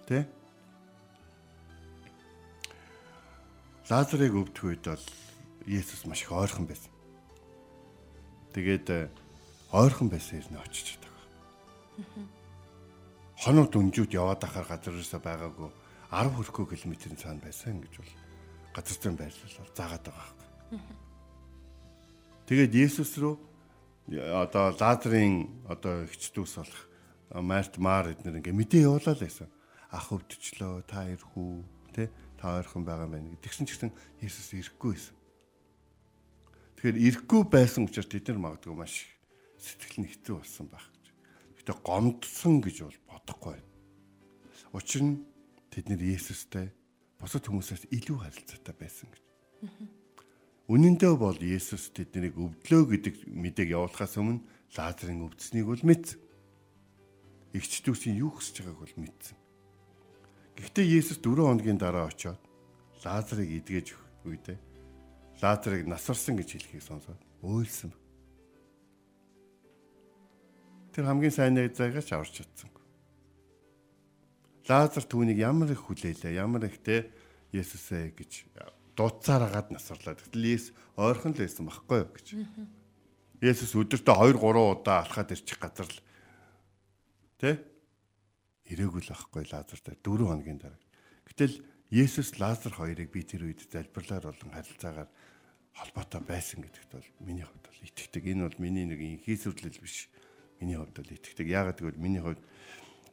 Тэ? 0.08 0.28
Лазарыг 3.90 4.36
өвдөх 4.36 4.64
үед 4.64 4.86
бол 4.88 5.06
Есүс 5.68 6.08
маш 6.08 6.24
их 6.24 6.32
ойрхон 6.32 6.68
байсан. 6.68 6.93
Тэгээд 8.54 8.88
э, 8.90 9.10
ойрхон 9.74 10.10
байсан 10.14 10.42
юм 10.46 10.62
очиж 10.62 10.98
байгаа 11.02 12.32
хоног 13.44 13.68
дүнжүүд 13.76 14.16
яваад 14.16 14.44
ахаар 14.48 14.68
газараас 14.72 15.12
байгаагүй 15.20 15.70
10 16.16 16.32
хүрэхгүй 16.32 16.66
километрийн 16.72 17.20
цаана 17.20 17.44
байсан 17.44 17.84
гэж 17.84 17.94
бол 18.00 18.14
газар 18.72 18.98
зүйн 19.04 19.18
байрлал 19.20 19.76
заагаад 19.76 20.04
байгаа 20.08 20.28
хэрэг. 20.32 20.80
Тэгээд 22.48 22.72
Есүс 22.72 23.12
рүү 23.20 23.36
одоо 24.32 24.72
Лазарын 24.80 25.50
одоо 25.68 26.08
ихчдүүс 26.08 26.56
болох 26.56 26.82
Март 27.36 27.76
Мар 27.84 28.16
эднэр 28.16 28.40
ингээ 28.40 28.56
мэдээ 28.56 28.88
явуулаа 28.88 29.12
л 29.12 29.26
байсан. 29.28 29.52
Ах 29.92 30.10
өвдчлөө, 30.10 30.88
та 30.88 31.06
ирэх 31.06 31.34
үү, 31.36 31.62
тэ? 31.92 32.10
Та 32.40 32.58
ойрхон 32.58 32.86
байгаа 32.88 33.10
байна. 33.10 33.36
Тэгсэн 33.44 33.68
ч 33.68 33.76
гэсэн 33.76 33.92
Есүс 34.22 34.54
ирэхгүй 34.56 34.96
байсан. 34.96 35.16
Тэгэхээр 36.84 37.00
ирэхгүй 37.00 37.42
байсан 37.48 37.88
учраас 37.88 38.12
тэд 38.12 38.28
нар 38.36 38.60
магадгүй 38.60 38.76
маш 38.76 39.08
сэтгэл 39.56 40.04
нь 40.04 40.12
хэцүү 40.12 40.36
болсон 40.36 40.68
байх 40.68 40.84
гэж. 40.92 41.06
Гэтэ 41.64 41.74
гомдсон 41.80 42.60
гэж 42.60 42.78
бол 42.84 43.00
бодохгүй. 43.08 43.56
Учир 44.76 45.02
нь 45.08 45.24
тэд 45.72 45.88
нэр 45.88 46.04
Есүстэй 46.04 46.76
бусад 47.24 47.48
хүмүүсээс 47.48 47.88
илүү 47.88 48.18
харилцаатай 48.20 48.76
байсан 48.76 49.08
гэж. 49.16 49.24
Үнэн 50.68 51.00
дээр 51.00 51.16
бол 51.16 51.40
Есүс 51.40 51.96
тэднийг 51.96 52.36
өвдлөө 52.36 52.84
гэдэг 53.00 53.16
мэдээг 53.32 53.80
явуулахаас 53.80 54.20
өмнө 54.20 54.44
Лазарын 54.76 55.24
өвдснийг 55.24 55.72
бол 55.72 55.80
мэдсэн. 55.88 56.20
Игч 57.56 57.80
дүүсийн 57.80 58.20
юу 58.20 58.36
хүсэж 58.36 58.60
байгааг 58.60 58.84
бол 58.84 58.96
мэдсэн. 59.00 59.40
Гэхдээ 60.60 61.00
Есүс 61.00 61.24
4 61.24 61.48
хоногийн 61.48 61.80
дараа 61.80 62.12
очиод 62.12 62.44
Лазарыг 63.08 63.48
эдгэж 63.64 63.96
үедээ 64.28 64.73
Лазарыг 65.44 65.84
насварсан 65.92 66.40
гэж 66.40 66.50
хэлхийг 66.56 66.84
сонсоод 66.88 67.20
өөлсөн. 67.44 67.92
Тэр 70.96 71.04
хамгийн 71.04 71.36
сайн 71.36 71.60
найзаагаа 71.60 72.00
ч 72.00 72.16
аварч 72.16 72.40
чадсан. 72.40 72.72
Лазар 74.64 75.04
түүнийг 75.04 75.44
ямар 75.44 75.68
их 75.76 75.84
хүлээлээ, 75.84 76.40
ямар 76.40 76.72
их 76.72 76.80
те 76.80 77.12
Есүсээ 77.52 78.16
гэж 78.16 78.32
дуудсаар 78.96 79.52
агаад 79.52 79.76
насварлаа. 79.76 80.16
Гэтэл 80.16 80.48
Есүс 80.48 80.72
ойрхон 80.96 81.36
л 81.36 81.44
байсан 81.44 81.68
байхгүй 81.68 81.98
юу 82.00 82.10
гэж. 82.16 82.28
Есүс 83.44 83.76
өдөртөө 83.76 84.16
2 84.16 84.40
3 84.40 84.64
удаа 84.80 85.04
алхаад 85.04 85.36
ирчих 85.36 85.60
газар 85.60 85.92
л 85.92 86.00
тэ 87.42 87.60
ирээгүй 88.72 89.04
л 89.04 89.12
байхгүй 89.12 89.44
Лазар 89.52 89.80
дээр 89.84 90.00
4 90.00 90.24
хоногийн 90.24 90.62
дараа. 90.64 90.80
Гэтэл 91.28 91.60
Есүс 91.92 92.40
Лазар 92.40 92.74
хоёрыг 92.74 93.12
би 93.12 93.22
тэр 93.28 93.46
үед 93.50 93.68
залбирлаар 93.68 94.32
болон 94.32 94.50
харилцаагаар 94.56 95.10
холбоотой 95.74 96.22
байсан 96.22 96.62
гэдэгт 96.62 96.92
бол 96.94 97.10
миний 97.22 97.46
хувьд 97.46 97.66
бол 97.66 97.82
итгэдэг. 97.86 98.24
Энэ 98.26 98.46
бол 98.48 98.58
миний 98.62 98.86
нэг 98.86 99.26
хийсвэрлэл 99.26 99.82
биш. 99.82 100.10
Миний 100.62 100.78
хувьд 100.78 100.96
бол 100.96 101.14
итгэдэг. 101.14 101.48
Яагаад 101.50 101.80
гэвэл 101.82 102.02
миний 102.02 102.22
хувьд 102.22 102.42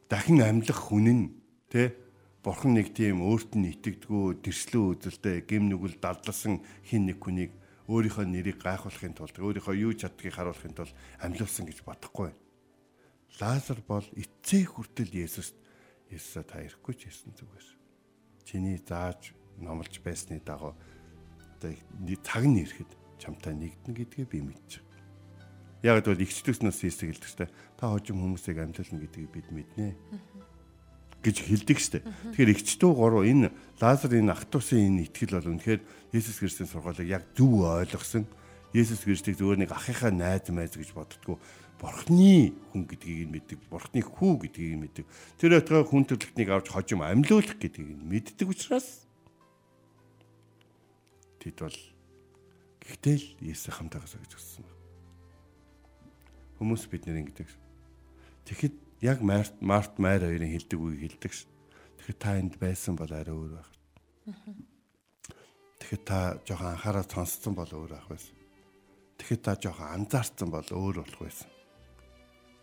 дахин 0.09 0.41
амьлах 0.41 0.79
хүн 0.89 1.07
нь 1.09 1.23
Тэ? 1.71 1.95
Бурхан 2.43 2.75
нэг 2.75 2.91
тийм 2.91 3.23
өөрт 3.23 3.55
нь 3.55 3.71
итгэдэггүй 3.71 4.43
тэрслэн 4.43 4.91
үзэлтэй 4.91 5.47
гим 5.47 5.71
нүгэл 5.71 6.03
дадласан 6.03 6.59
хин 6.83 7.07
нэг 7.07 7.23
хүнийг 7.23 7.55
өөрийнхөө 7.87 8.27
нэрийг 8.27 8.59
гайхуулахын 8.59 9.15
тулд 9.15 9.39
өөрийнхөө 9.39 9.75
юу 9.79 9.95
чаддгийг 9.95 10.35
харуулахын 10.35 10.75
тулд 10.75 10.91
амьлуулсан 11.23 11.63
гэж 11.63 11.79
бодохгүй. 11.87 12.35
Лазар 13.39 13.79
бол 13.87 14.03
эцээ 14.19 14.67
хүртэл 14.67 15.15
Есүст 15.15 15.55
Есүсээ 16.11 16.43
та 16.43 16.59
ирэхгүй 16.59 16.93
ч 16.99 17.07
гэсэн 17.07 17.31
зүгээс. 17.39 17.69
Чиний 18.43 18.83
зааж 18.83 19.31
номлож 19.63 19.95
байсны 20.03 20.43
дагуу 20.43 20.75
чамтай 21.61 22.17
таг 22.25 22.43
нэрхэд 22.45 22.91
чамтай 23.21 23.53
нэгдэн 23.53 23.93
гэдгээ 23.93 24.25
би 24.25 24.41
мэдж 24.41 24.81
байгаа. 24.81 26.01
Яг 26.01 26.07
л 26.09 26.25
ихчлэгснээс 26.25 26.81
Иесус 26.81 27.05
хэлдэг 27.05 27.29
штэ. 27.29 27.45
Та 27.77 27.93
хожим 27.93 28.17
хүмүүсийг 28.17 28.57
амьдлуулна 28.57 29.01
гэдгийг 29.05 29.29
бид 29.29 29.47
мэднэ 29.53 29.93
гэж 31.21 31.37
хэлдэг 31.45 31.77
штэ. 31.77 32.01
Тэгэхээр 32.33 32.53
ихчтүү 32.57 32.91
горуу 32.97 33.21
энэ 33.25 33.53
Лазарын 33.77 34.33
Ахтусын 34.33 34.89
энэ 34.89 35.05
итгэл 35.05 35.37
бол 35.37 35.53
үнэхээр 35.53 35.81
Есүс 36.17 36.41
Христийн 36.41 36.69
сургаалыг 36.69 37.05
яг 37.05 37.29
зөв 37.37 37.61
ойлгосон. 37.61 38.25
Есүс 38.73 39.05
Христийг 39.05 39.37
зөвөр 39.37 39.61
нэг 39.61 39.69
ахыхаа 39.69 40.09
найз 40.09 40.49
майз 40.49 40.73
гэж 40.73 40.97
боддгоо 40.97 41.37
бурхны 41.77 42.53
хүн 42.73 42.85
гэдгийг 42.85 43.25
нь 43.25 43.33
мэддэг, 43.37 43.59
бурхны 43.69 44.01
хүү 44.05 44.33
гэдгийг 44.45 44.73
нь 44.77 44.81
мэддэг. 44.85 45.05
Тэр 45.41 45.57
өтгөө 45.61 45.81
хүн 45.89 46.05
төрлөختнийг 46.05 46.49
авч 46.53 46.69
хожим 46.69 47.01
амьлуулах 47.01 47.57
гэдгийг 47.57 47.89
нь 47.97 48.05
мэддэг 48.05 48.47
учраас 48.47 49.10
тэд 51.41 51.57
бол 51.57 51.79
гэхдээ 52.85 53.17
л 53.17 53.27
Есүс 53.49 53.73
хамтаагаас 53.73 54.13
гэж 54.21 54.37
өссөн 54.37 54.63
байна. 54.63 54.79
Хүмүүс 56.61 56.85
бид 56.93 57.09
нэр 57.09 57.25
ингэдэг. 57.25 57.49
Тэгэхэд 58.45 58.75
яг 59.01 59.25
Март 59.25 59.57
Март 59.65 59.97
Майр 59.97 60.21
хоёрын 60.29 60.53
хэлдэг 60.53 60.77
үгийг 60.77 61.17
хэлдэг 61.17 61.33
ш. 61.33 61.49
Тэгэхээр 61.97 62.17
та 62.21 62.37
энд 62.37 62.55
байсан 62.61 62.93
бол 62.93 63.09
арай 63.09 63.33
өөр 63.33 63.57
байх. 63.57 63.69
Тэгэхээр 65.81 66.03
та 66.05 66.37
жоохон 66.45 66.77
анхаарал 66.77 67.09
сонсцсон 67.09 67.53
бол 67.57 67.65
өөр 67.65 67.97
байх 67.97 68.05
байсан. 68.05 68.37
Тэгэхээр 69.17 69.41
та 69.41 69.53
жоохон 69.57 69.89
анзаарсан 69.89 70.49
бол 70.53 70.65
өөр 70.69 71.01
болох 71.01 71.19
байсан. 71.25 71.49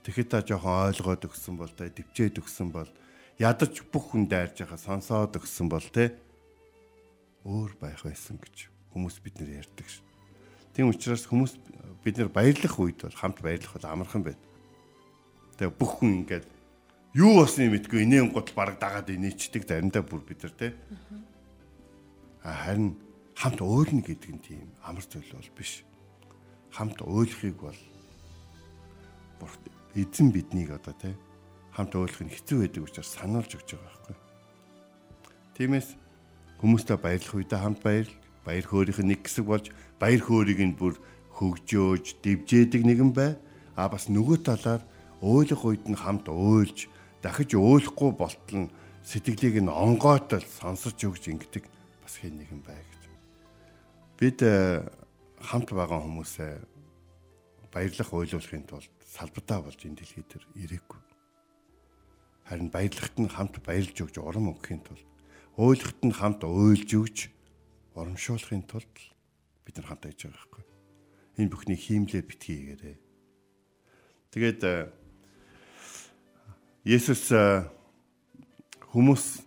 Тэгэхэд 0.06 0.28
та 0.30 0.38
жоохон 0.46 0.94
ойлгоод 0.94 1.26
өгсөн 1.26 1.54
бол 1.58 1.72
тэ 1.74 1.90
дивчээд 1.90 2.38
өгсөн 2.38 2.70
бол 2.70 2.90
ядаж 3.42 3.82
бүх 3.90 4.14
хүн 4.14 4.30
дайрж 4.30 4.62
байгаа 4.62 4.78
сонсоод 4.78 5.34
өгсөн 5.36 5.66
бол 5.66 5.82
тэ 5.82 6.14
өөр 7.44 7.72
байх 7.78 8.02
байсан 8.02 8.38
гэж 8.40 8.70
хүмүүс 8.94 9.20
бид 9.22 9.38
нэр 9.38 9.62
ярьдаг 9.62 9.86
ш. 9.86 10.02
Тийм 10.74 10.90
учраас 10.90 11.26
хүмүүс 11.26 11.54
бид 12.02 12.16
нэр 12.18 12.30
баярлах 12.30 12.74
үед 12.78 13.02
бол 13.02 13.14
хамт 13.18 13.38
баярлах 13.42 13.74
бол 13.74 13.86
амархан 13.86 14.22
байна. 14.26 14.42
Тэгээ 15.58 15.74
бүх 15.74 15.98
хүн 15.98 16.22
ингээд 16.24 16.46
юу 17.18 17.42
болсныг 17.42 17.70
мэдгүй 17.74 18.06
инээн 18.06 18.30
гол 18.30 18.46
бараг 18.54 18.78
дагаад 18.78 19.10
инээчдэг 19.10 19.66
заримдаа 19.66 20.02
бүр 20.02 20.22
бид 20.22 20.42
нар 20.42 20.54
тэ. 20.54 20.74
Харин 22.42 22.94
хамт 23.34 23.60
уйлна 23.62 24.02
гэдэг 24.02 24.30
нь 24.34 24.42
тийм 24.42 24.70
амар 24.82 25.02
зүйл 25.02 25.34
бол 25.34 25.50
биш. 25.58 25.82
Хамт 26.74 27.02
уйлахыг 27.02 27.58
бол 27.58 27.78
эзэн 29.94 30.30
биднийг 30.30 30.74
одоо 30.74 30.94
тэ 30.94 31.14
хамт 31.74 31.94
уйлах 31.94 32.22
нь 32.22 32.34
хэцүү 32.34 32.66
байдаг 32.66 32.82
учраас 32.82 33.10
сануулж 33.14 33.54
өгч 33.54 33.78
байгаа 33.78 33.86
байхгүй. 33.86 34.16
Тиймээс 35.54 35.88
хүмүүстэй 36.58 36.98
баярлах 36.98 37.34
үедээ 37.38 37.60
хамт 37.62 37.80
баяр 37.82 38.08
баяр 38.42 38.66
хөөрийнх 38.66 39.00
нь 39.04 39.10
нэг 39.14 39.20
хэсэг 39.22 39.46
болж 39.46 39.66
баяр 40.02 40.22
хөөрийг 40.22 40.60
нь 40.64 40.74
бүр 40.74 40.98
хөгжөөж 41.38 42.18
дэвжээдэг 42.24 42.82
нэгэн 42.82 43.12
бай. 43.14 43.38
А 43.78 43.86
бас 43.86 44.10
нөгөө 44.10 44.42
талаар 44.42 44.82
уйлах 45.22 45.62
үед 45.62 45.86
нь 45.86 45.94
хамт 45.94 46.26
уйлж 46.26 46.90
дахиж 47.22 47.54
уйлахгүй 47.54 48.10
болтол 48.10 48.66
нь 48.66 48.72
сэтгэлийг 49.06 49.62
нь 49.62 49.70
онгойтол 49.70 50.42
сонсож 50.42 50.98
өгч 50.98 51.30
ингэдэг 51.30 51.64
бас 52.02 52.14
хэн 52.18 52.42
нэгэн 52.42 52.62
бай 52.66 52.82
гэж. 52.82 53.02
Бид 54.18 54.38
э, 54.42 54.82
хамт 55.38 55.70
байгаа 55.70 56.02
хүмүүсээ 56.02 56.58
баярлах 57.70 58.10
уйлуулахын 58.10 58.66
тулд 58.66 58.90
салбартаа 59.06 59.62
болж 59.62 59.78
энэ 59.86 60.02
дэлхий 60.02 60.26
дээр 60.26 60.44
ирээгүй. 60.58 61.00
Харин 62.50 62.70
баярлагт 62.74 63.16
нь 63.22 63.30
хамт 63.30 63.62
баярлж 63.62 63.94
өгч 63.94 64.18
урам 64.18 64.50
өгөхийн 64.50 64.82
тулд 64.82 65.06
уйлахт 65.58 65.98
нь 66.06 66.14
хамт 66.14 66.46
уйлж 66.46 66.86
өгч 66.94 67.34
урамшуулахын 67.98 68.62
тулд 68.62 68.94
бид 69.66 69.74
нар 69.74 69.90
хамт 69.90 70.06
байж 70.06 70.22
байгаа 70.22 70.38
байхгүй. 70.38 70.64
Энэ 71.42 71.50
бүхний 71.50 71.74
хиймлээ 71.74 72.22
битгий 72.22 72.78
гээрээ. 72.78 72.96
Тэгээд 74.30 74.60
э, 74.62 74.74
Есүс 76.86 77.34
э, 77.34 77.66
хүмүүс 78.94 79.42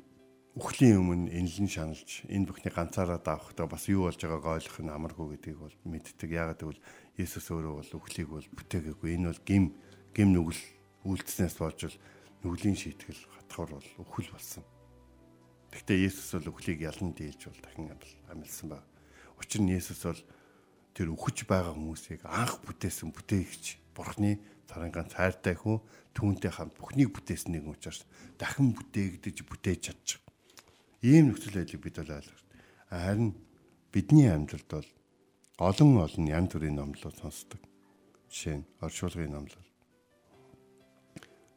үхлийн 0.59 0.99
өмнө 0.99 1.31
энлэн 1.31 1.71
шаналж 1.71 2.27
энэ 2.27 2.43
бүхний 2.43 2.75
ганцаараа 2.75 3.23
давхдаа 3.23 3.71
бас 3.71 3.87
юу 3.87 4.11
болж 4.11 4.19
байгааг 4.19 4.59
ойлгох 4.59 4.83
нь 4.83 4.91
амаргүй 4.91 5.39
гэдгийг 5.39 5.63
бол 5.63 5.75
мэддэг. 5.87 6.27
Яагаад 6.27 6.59
гэвэл 6.59 6.83
Есүс 7.15 7.47
өөрөө 7.55 7.79
бол 7.79 7.91
үхлийг 7.95 8.27
бол 8.27 8.47
бүтээгээгүй. 8.59 9.15
Энэ 9.15 9.31
бол 9.31 9.41
гим 9.47 9.63
гим 10.11 10.35
нүгэл 10.35 10.63
үйлдэснээс 11.07 11.55
болж 11.55 11.79
л 11.87 11.95
нүглийн 12.43 12.75
шийтгэл 12.75 13.23
хатхаар 13.31 13.79
бол 13.79 13.89
үхэл 14.03 14.35
болсон. 14.35 14.67
Гэхдээ 15.71 15.97
Есүс 16.07 16.35
бол 16.35 16.51
үхлийг 16.51 16.83
ялан 16.83 17.15
дийлж 17.15 17.47
бол 17.47 17.61
дахин 17.63 17.91
амилсан 18.27 18.67
ба. 18.69 18.83
Учир 19.39 19.63
нь 19.63 19.71
Есүс 19.71 20.03
бол 20.03 20.21
тэр 20.91 21.07
үхэж 21.15 21.47
байгаа 21.47 21.73
хүмүүсийг 21.73 22.27
анх 22.27 22.59
бүтээсэн 22.67 23.15
бүтээгч 23.15 23.95
Бурхны 23.95 24.39
царин 24.67 24.91
ганц 24.91 25.15
хайртай 25.15 25.55
хүн 25.55 25.79
түүнтэй 26.15 26.51
хамт 26.51 26.75
бүхнийг 26.75 27.11
бүтээсэн 27.15 27.55
нэг 27.55 27.67
учраас 27.67 28.03
дахин 28.39 28.75
бүтээгдэж 28.75 29.37
бүтээж 29.47 29.79
чадчих. 29.87 30.19
Ийм 31.03 31.31
нөхцөл 31.31 31.59
байдлыг 31.59 31.81
бид 31.81 31.97
бол 31.99 32.15
ойлгох. 32.19 32.43
Харин 32.91 33.31
бидний 33.91 34.27
амьдралд 34.31 34.67
бол 34.71 34.89
олон 35.59 35.91
олон 36.03 36.25
янз 36.27 36.51
бүрийн 36.51 36.75
номлол 36.75 37.15
сонсдог. 37.15 37.59
Жишээ 38.31 38.63
нь 38.63 38.69
оршуулгын 38.79 39.31
номлол. 39.35 39.67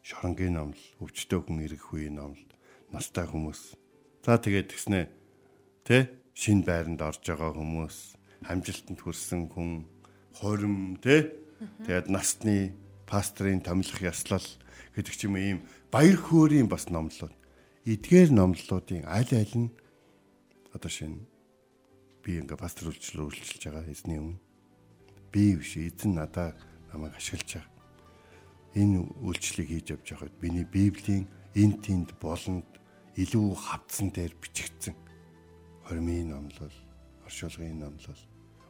Шоронгийн 0.03 0.59
номлол, 0.59 0.87
өвчтөө 1.01 1.41
хүн 1.47 1.65
ирэх 1.65 1.95
үеийн 1.95 2.19
номлол, 2.19 2.53
настай 2.93 3.25
хүмүүс. 3.25 3.84
За 4.25 4.41
тэгээд 4.41 4.73
тэгснэ. 4.73 5.13
Тэ? 5.85 6.09
Шин 6.33 6.65
байранд 6.65 7.05
орж 7.05 7.21
байгаа 7.29 7.53
хүмүүс, 7.53 8.17
хамжилтанд 8.49 9.01
хүрсэн 9.05 9.53
хүн, 9.53 9.85
хорим 10.41 10.97
тэ? 10.97 11.37
Тэгээд 11.85 12.09
насны 12.09 12.73
пастрын 13.05 13.61
томилох 13.61 14.01
яслал 14.01 14.43
гэдэг 14.97 15.13
ч 15.13 15.29
юм 15.29 15.37
ийм 15.37 15.59
баяр 15.93 16.17
хөөрийн 16.17 16.73
бас 16.73 16.89
номлолууд 16.89 17.37
эдгээр 17.85 18.33
номлолуудын 18.33 19.05
аль 19.05 19.29
аль 19.29 19.55
нь 19.61 19.69
одоо 20.73 20.89
шинэ? 20.89 21.21
Би 22.25 22.41
ингээ 22.41 22.57
пастор 22.57 22.91
үйлчлэл 22.91 23.29
үйлчилж 23.29 23.61
байгаа 23.61 23.93
эзний 23.93 24.19
өмнө 24.19 24.41
би 25.35 25.53
биш 25.59 25.77
эзэн 25.77 26.17
надаа 26.17 26.57
намайг 26.89 27.13
ашиглаж 27.19 27.61
байгаа. 27.61 27.71
Энэ 28.73 28.99
үйлчлэлийг 29.21 29.69
хийж 29.69 29.87
явж 29.93 30.07
байхад 30.15 30.35
миний 30.41 30.65
Библийн 30.65 31.29
эн 31.53 31.77
тэнд 31.83 32.15
болонд 32.23 32.67
илүү 33.15 33.55
хавцсан 33.55 34.11
дээр 34.11 34.35
бичигдсэн 34.43 34.95
хормын 35.87 36.33
номлол, 36.35 36.77
оршуулгын 37.27 37.79
номлол, 37.79 38.23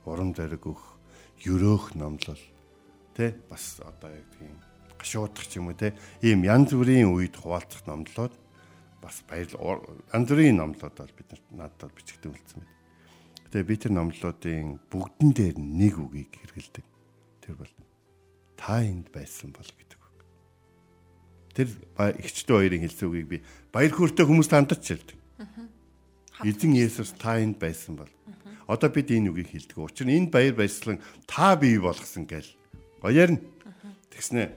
урам 0.05 0.35
зориг 0.37 0.67
өг, 0.69 0.81
ерөөх 1.45 1.95
номлол 1.97 2.43
тэ 3.17 3.33
бас 3.49 3.81
одоо 3.81 4.11
яг 4.11 4.27
тийм 4.37 4.59
гашуудах 4.99 5.49
юм 5.57 5.73
уу 5.73 5.79
те 5.79 5.95
ийм 6.21 6.45
янз 6.45 6.75
бүрийн 6.75 7.09
үед 7.15 7.37
хуваалцах 7.41 7.87
номлолоод 7.87 8.35
бас 9.01 9.23
баяр 9.29 9.49
янз 10.13 10.29
бүрийн 10.29 10.61
номлоод 10.61 10.97
бол 10.99 11.15
бид 11.17 11.31
надад 11.51 11.89
бол 11.89 11.97
бичигдэн 11.97 12.33
үлдсэн 12.35 12.61
байна. 12.61 12.75
Тэгээ 13.53 13.69
би 13.71 13.77
тэр 13.79 13.93
номлолуудын 13.95 14.69
бүгдэн 14.91 15.31
дээр 15.31 15.57
нэг 15.61 15.95
үгийг 16.01 16.33
хэрэгэлдэг. 16.35 16.87
Тэр 17.45 17.55
бол 17.55 17.73
та 18.59 18.83
энд 18.83 19.09
байсан 19.15 19.55
бол 19.55 19.69
үг. 19.69 19.84
Тэр 21.55 21.71
ихчдэн 21.97 22.55
хоёрын 22.59 22.83
хэлсэн 22.83 23.07
үгийг 23.07 23.29
би 23.31 23.38
баяр 23.71 23.95
хөөртэй 23.95 24.27
хүмүүст 24.27 24.51
хандаж 24.51 24.83
хэлдэг. 24.83 25.19
Эзэн 26.43 26.75
Есүс 26.75 27.14
та 27.14 27.38
энд 27.38 27.62
байсан 27.62 27.95
бол. 27.95 28.11
Одоо 28.67 28.90
бид 28.90 29.14
энэ 29.14 29.31
үгийг 29.31 29.55
хэлдэг. 29.55 29.79
Учир 29.79 30.11
нь 30.11 30.19
энэ 30.19 30.35
баяр 30.35 30.59
баясгалан 30.59 30.99
та 31.31 31.55
бий 31.55 31.79
болгосон 31.79 32.27
гэл. 32.27 32.51
Гоёр 32.99 33.38
нь. 33.38 33.40
Тэгснэ 34.11 34.51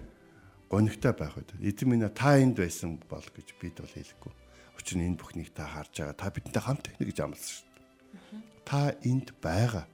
гонигтай 0.74 1.14
байх 1.14 1.38
үед 1.38 1.54
эзэн 1.62 1.88
минь 1.88 2.10
та 2.10 2.42
энд 2.42 2.58
байсан 2.58 2.98
бол 3.06 3.22
гэж 3.22 3.54
бид 3.62 3.78
бол 3.78 3.94
хэлэхгүй. 3.94 4.34
Учир 4.74 4.98
нь 4.98 5.06
энэ 5.06 5.22
бүхнийг 5.22 5.54
та 5.54 5.70
харж 5.70 6.02
байгаа. 6.02 6.18
Та 6.18 6.34
бидэнтэй 6.34 6.64
хамт 6.66 6.84
байна 6.90 7.06
гэж 7.06 7.18
амласан 7.22 7.52
шүү 7.62 7.66
дээ. 7.70 8.42
Та 8.66 8.80
энд 9.06 9.28
байгаа. 9.38 9.86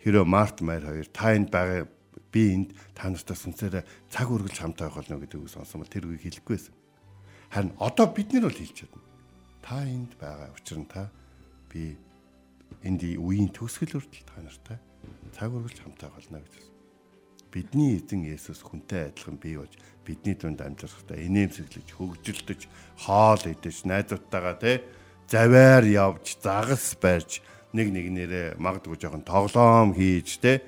Хэрэв 0.00 0.24
Март 0.24 0.62
Майр 0.62 0.84
хоёр 0.86 1.08
та 1.10 1.34
энд 1.34 1.50
байгаа 1.50 1.90
би 2.32 2.54
энд 2.54 2.70
та 2.94 3.10
нартай 3.10 3.36
сүнсээрээ 3.36 3.84
цаг 4.10 4.26
үргэлж 4.30 4.58
хамт 4.58 4.78
байх 4.78 4.94
болно 4.94 5.18
гэдэг 5.18 5.38
үг 5.42 5.50
сонсон 5.50 5.82
бол 5.82 5.90
тэр 5.90 6.06
үгийг 6.06 6.24
хэлэхгүй 6.26 6.54
байсан. 6.56 6.74
Харин 7.50 7.74
одоо 7.78 8.06
бид 8.10 8.30
нар 8.32 8.46
бол 8.46 8.58
хэлж 8.58 8.76
чадна. 8.86 9.02
Та 9.62 9.82
энд 9.82 10.12
байгаа. 10.16 10.54
Учир 10.54 10.78
нь 10.78 10.88
та 10.90 11.10
би 11.70 11.98
энд 12.86 13.02
үеийн 13.02 13.50
төгсгөл 13.50 13.98
хүртэл 13.98 14.26
та 14.30 14.38
нартай 14.40 14.78
цаг 15.34 15.50
үргэлж 15.50 15.78
хамт 15.82 15.98
байх 15.98 16.14
болно 16.14 16.38
гэж 16.38 16.70
бидний 17.50 17.98
эзэн 17.98 18.22
Есүс 18.30 18.62
хүнтэй 18.62 19.10
адилхан 19.10 19.36
бий 19.42 19.58
болж 19.58 19.74
бидний 20.06 20.38
дунд 20.38 20.62
амьдрахтаа 20.62 21.18
инээмсэглэж 21.18 21.88
хөгжилдөж 21.98 22.60
хоол 23.04 23.42
идэж 23.42 23.76
найзуудтайгаа 23.90 24.56
те 24.62 24.86
заваар 25.26 25.82
явж 25.82 26.38
загас 26.38 26.94
барьж 26.94 27.42
нэг 27.74 27.90
нэгнээрээ 27.90 28.58
магадгүй 28.62 28.98
жоохон 28.98 29.26
тоглоом 29.26 29.94
хийж 29.98 30.38
те 30.38 30.62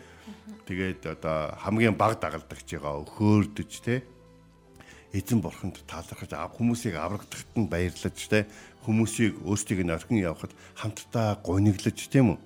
тэгээд 0.69 1.03
одоо 1.19 1.57
хамгийн 1.59 1.97
баг 1.99 2.21
дагалдагчгаа 2.23 3.03
хөөрдөж 3.07 3.73
те 3.83 4.03
эзэн 5.13 5.43
бурханд 5.43 5.83
талархаж 5.85 6.33
хүмүүсийг 6.57 6.97
аврагдахад 6.97 7.53
нь 7.59 7.69
баярлаж 7.69 8.19
те 8.31 8.47
хүмүүсийг 8.87 9.43
өөрсдийг 9.45 9.85
нь 9.85 9.95
орхин 9.95 10.23
явахад 10.23 10.55
хамтдаа 10.79 11.39
гуниглаж 11.45 11.99
тийм 12.09 12.35
үү 12.35 12.39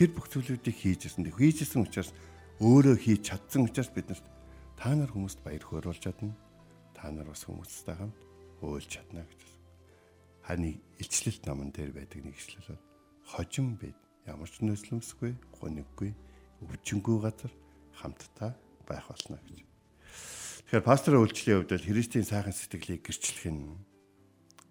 тэр 0.00 0.16
бүх 0.16 0.32
зүйлүүдийг 0.32 0.80
хийжсэн. 0.80 1.28
Хийжсэн 1.28 1.84
учраас 1.84 2.16
өөрөө 2.56 2.96
хийж 2.96 3.20
чадсан 3.20 3.68
учраас 3.68 3.92
бид 3.92 4.08
нарт 4.08 4.24
та 4.80 4.96
нар 4.96 5.12
хүмүүст 5.12 5.44
баяр 5.44 5.60
хөөрүүлж 5.60 6.00
чадна. 6.00 6.32
Та 6.96 7.12
нар 7.12 7.28
бас 7.28 7.44
хүмүүстэй 7.44 8.00
хамт 8.00 8.16
өөлж 8.64 8.88
чадна 8.88 9.28
гэж. 9.28 9.40
Харин 10.48 10.80
илчлэлт 10.96 11.44
номон 11.44 11.68
дээр 11.68 11.92
байдаг 11.92 12.16
нэг 12.24 12.32
ишлэл 12.32 12.80
хожим 13.28 13.76
бид 13.76 13.96
ямар 14.24 14.48
ч 14.48 14.64
нөөцлөмсгүй, 14.64 15.36
гониггүй, 15.60 16.16
өвчнгүй 16.60 17.16
газар 17.20 17.52
хамтдаа 17.96 18.52
байх 18.88 19.06
болно 19.08 19.40
гэж. 19.48 19.64
Тэгэхээр 20.70 20.84
пасторын 20.86 21.22
үйлчлэлийн 21.24 21.58
хувьд 21.64 21.82
Христийн 21.82 22.26
сайхан 22.26 22.54
сэтгэлийг 22.54 23.02
гэрчлэх 23.04 23.48
нь 23.50 23.74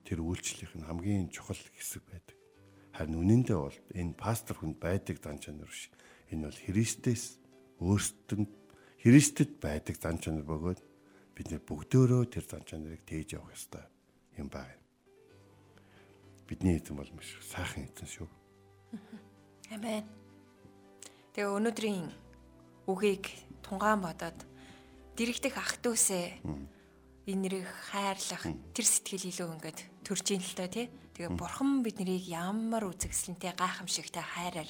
тэр 0.06 0.22
үйлчлэх 0.24 0.74
нь 0.78 0.86
хамгийн 0.86 1.30
чухал 1.34 1.60
хэсэг 1.60 2.04
байдаг. 2.08 2.38
Харин 2.94 3.20
үнэндээ 3.20 3.58
бол 3.58 3.78
энэ 3.94 4.14
пастор 4.18 4.58
хүнд 4.58 4.78
байдаг 4.82 5.18
зан 5.22 5.38
чанар 5.38 5.70
биш. 5.70 5.92
Энэ 6.34 6.50
бол 6.50 6.60
Христээс 6.66 7.38
өөртөнд 7.84 8.52
Христэд 9.00 9.62
байдаг 9.62 9.96
зан 10.02 10.18
чанар 10.20 10.44
бөгөөд 10.44 10.80
бид 11.36 11.48
нэр 11.52 11.64
бүгдөө 11.64 12.28
тэр 12.28 12.46
зан 12.48 12.64
чанарыг 12.68 13.06
тээж 13.08 13.40
явах 13.40 13.56
ёстой 13.56 13.86
юм 14.36 14.52
байна. 14.52 14.76
Бидний 16.48 16.80
эзэн 16.82 16.98
бол 17.00 17.12
маш 17.16 17.30
сайхан 17.46 17.88
эзэн 17.88 18.08
шүү. 18.08 18.28
Амен. 19.72 20.19
Тэгээ 21.34 21.56
өнөөдрийн 21.56 22.08
үгийг 22.90 23.26
тунгаан 23.62 24.02
бодоод 24.02 24.40
дэрэгдэх 25.14 25.56
ах 25.60 25.78
дүүсээ 25.84 26.42
энэ 27.30 27.42
нэрийг 27.46 27.70
хайрлах 27.94 28.44
тэр 28.74 28.86
сэтгэл 28.88 29.30
илүү 29.30 29.50
ингээд 29.60 29.80
төрж 30.02 30.26
ийн 30.34 30.42
л 30.42 30.58
тоо 30.58 30.70
тий. 30.72 30.90
Тэгээ 31.14 31.38
бурхан 31.38 31.86
биднийг 31.86 32.26
ямар 32.26 32.90
үзэгсэлнтэй 32.90 33.54
гайхамшигтай 33.54 34.26
хайраар 34.26 34.70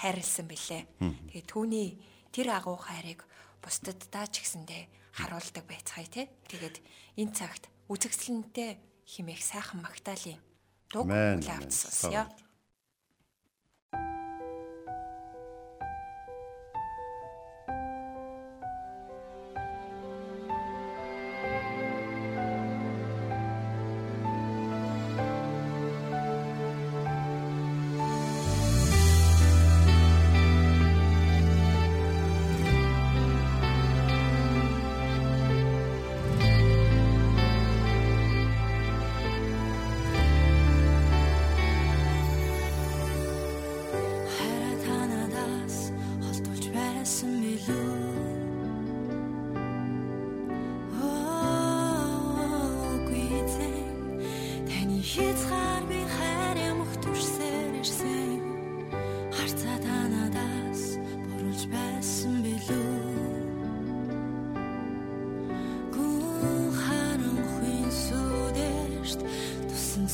хайрлсан 0.00 0.46
бэлээ. 0.48 0.82
Тэгээ 1.28 1.44
түүний 1.44 2.00
тэр 2.32 2.56
агуу 2.56 2.80
хайрыг 2.80 3.28
бусдад 3.60 4.00
даа 4.08 4.24
ч 4.30 4.40
гэсэндээ 4.40 4.82
харуулдаг 5.18 5.64
байцгаая 5.68 6.08
тий. 6.08 6.26
Тэгээд 6.48 6.76
энэ 7.20 7.34
цагт 7.36 7.68
үзэгсэлнтэй 7.92 8.80
химээх 9.04 9.42
сайхан 9.44 9.84
магтаалын 9.84 10.40
дуг 10.88 11.10
лавцсанья. 11.10 12.30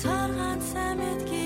sargan 0.05 0.61
samet 0.73 1.21
ki 1.29 1.44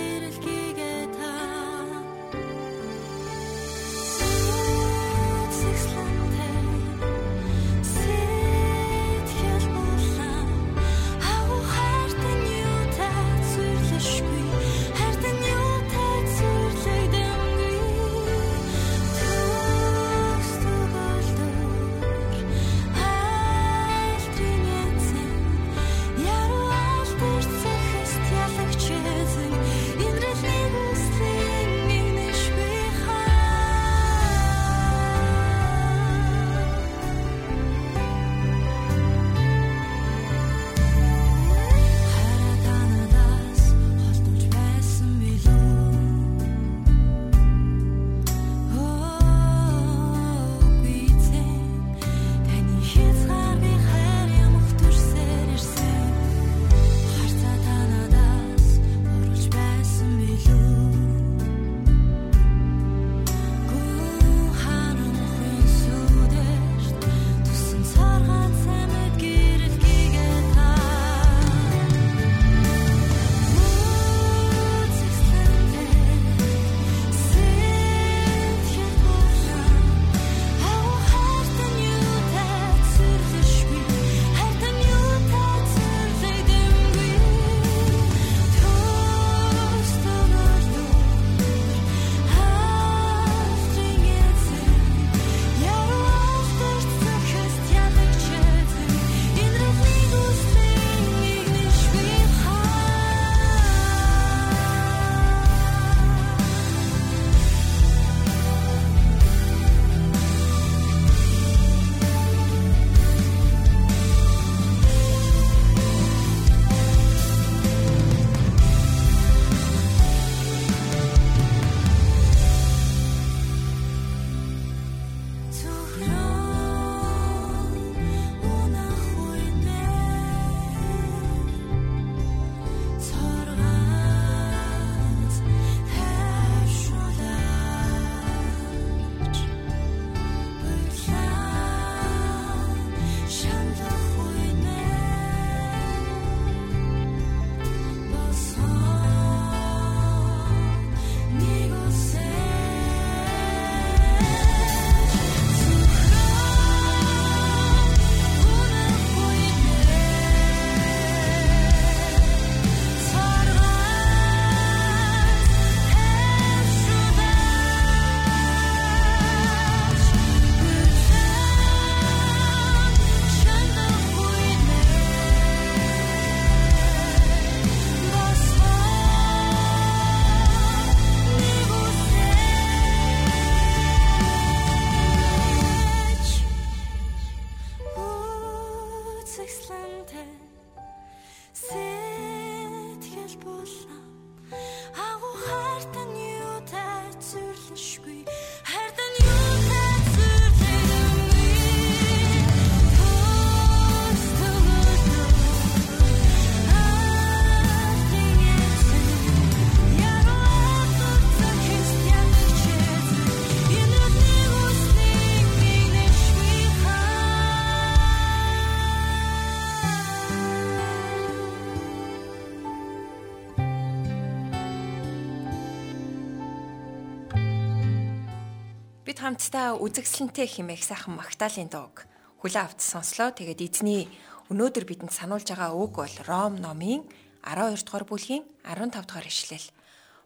хамтдаа 229.29 229.77
үзэгсэлэнтэй 229.85 230.49
химээх 230.49 230.81
сайхан 230.81 231.21
Магдалины 231.21 231.69
дууг 231.69 232.09
хүлээн 232.41 232.65
авч 232.65 232.81
сонслоо. 232.81 233.29
Тэгээд 233.37 233.61
эзний 233.61 234.09
өнөөдөр 234.49 234.89
бидэнд 234.89 235.13
сануулж 235.13 235.53
байгаа 235.53 235.77
үг 235.77 236.01
бол 236.01 236.17
Ром 236.25 236.57
номын 236.57 237.05
12 237.45 237.85
дугаар 237.85 238.09
бүлгийн 238.09 238.49
15 238.65 239.05
дугаар 239.05 239.29
ишлэл. 239.29 239.69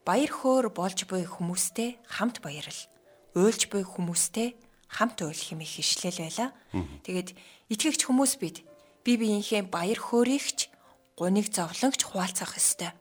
Баяр 0.07 0.31
хөөр 0.31 0.71
болж 0.71 1.03
буй 1.11 1.27
хүмүүстэй 1.27 1.99
хамт 2.07 2.47
баярл. 2.47 2.79
Уйлж 3.35 3.75
буй 3.75 3.83
хүмүүстэй 3.83 4.55
хамт 4.87 5.19
уйл 5.27 5.35
химээх 5.35 5.83
ишлэл 5.83 6.23
байла. 6.23 6.55
Тэгээд 7.03 7.35
итгэгч 7.75 8.07
хүмүүс 8.07 8.39
бид 8.39 8.63
бие 9.03 9.19
биенийхээ 9.19 9.67
баяр 9.67 9.99
хөөрийгч 9.99 10.71
гуниг 11.19 11.51
зовлонгч 11.51 12.07
хуваалцах 12.07 12.55
ёстой 12.55 12.95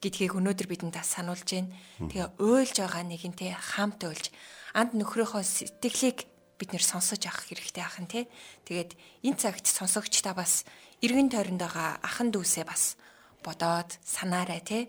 гэдгийг 0.00 0.32
өнөөдөр 0.32 0.64
бидэнд 0.64 0.96
сануулж 1.04 1.44
байна. 1.44 1.76
Тэгээ 2.00 2.40
уйлж 2.40 2.76
байгаа 2.80 3.04
нэгэнтэй 3.04 3.52
хамт 3.52 4.00
уйлж 4.08 4.32
анд 4.72 4.96
нөхрийнхөө 4.96 5.44
сэтгэлийг 5.44 6.28
бид 6.62 6.70
нэр 6.72 6.84
сонсож 6.84 7.22
авах 7.26 7.48
хэрэгтэй 7.50 7.82
ахын 7.82 8.06
тий. 8.06 8.24
Тэгээд 8.68 8.94
энэ 9.26 9.38
цагт 9.38 9.66
сонсогч 9.66 10.22
та 10.22 10.32
бас 10.32 10.62
эргэн 11.02 11.28
тойронд 11.28 11.58
байгаа 11.58 11.98
ахан 12.06 12.30
дүүсээ 12.30 12.62
бас 12.62 12.94
бодоод 13.42 13.98
санаарай 14.06 14.62
тий. 14.62 14.82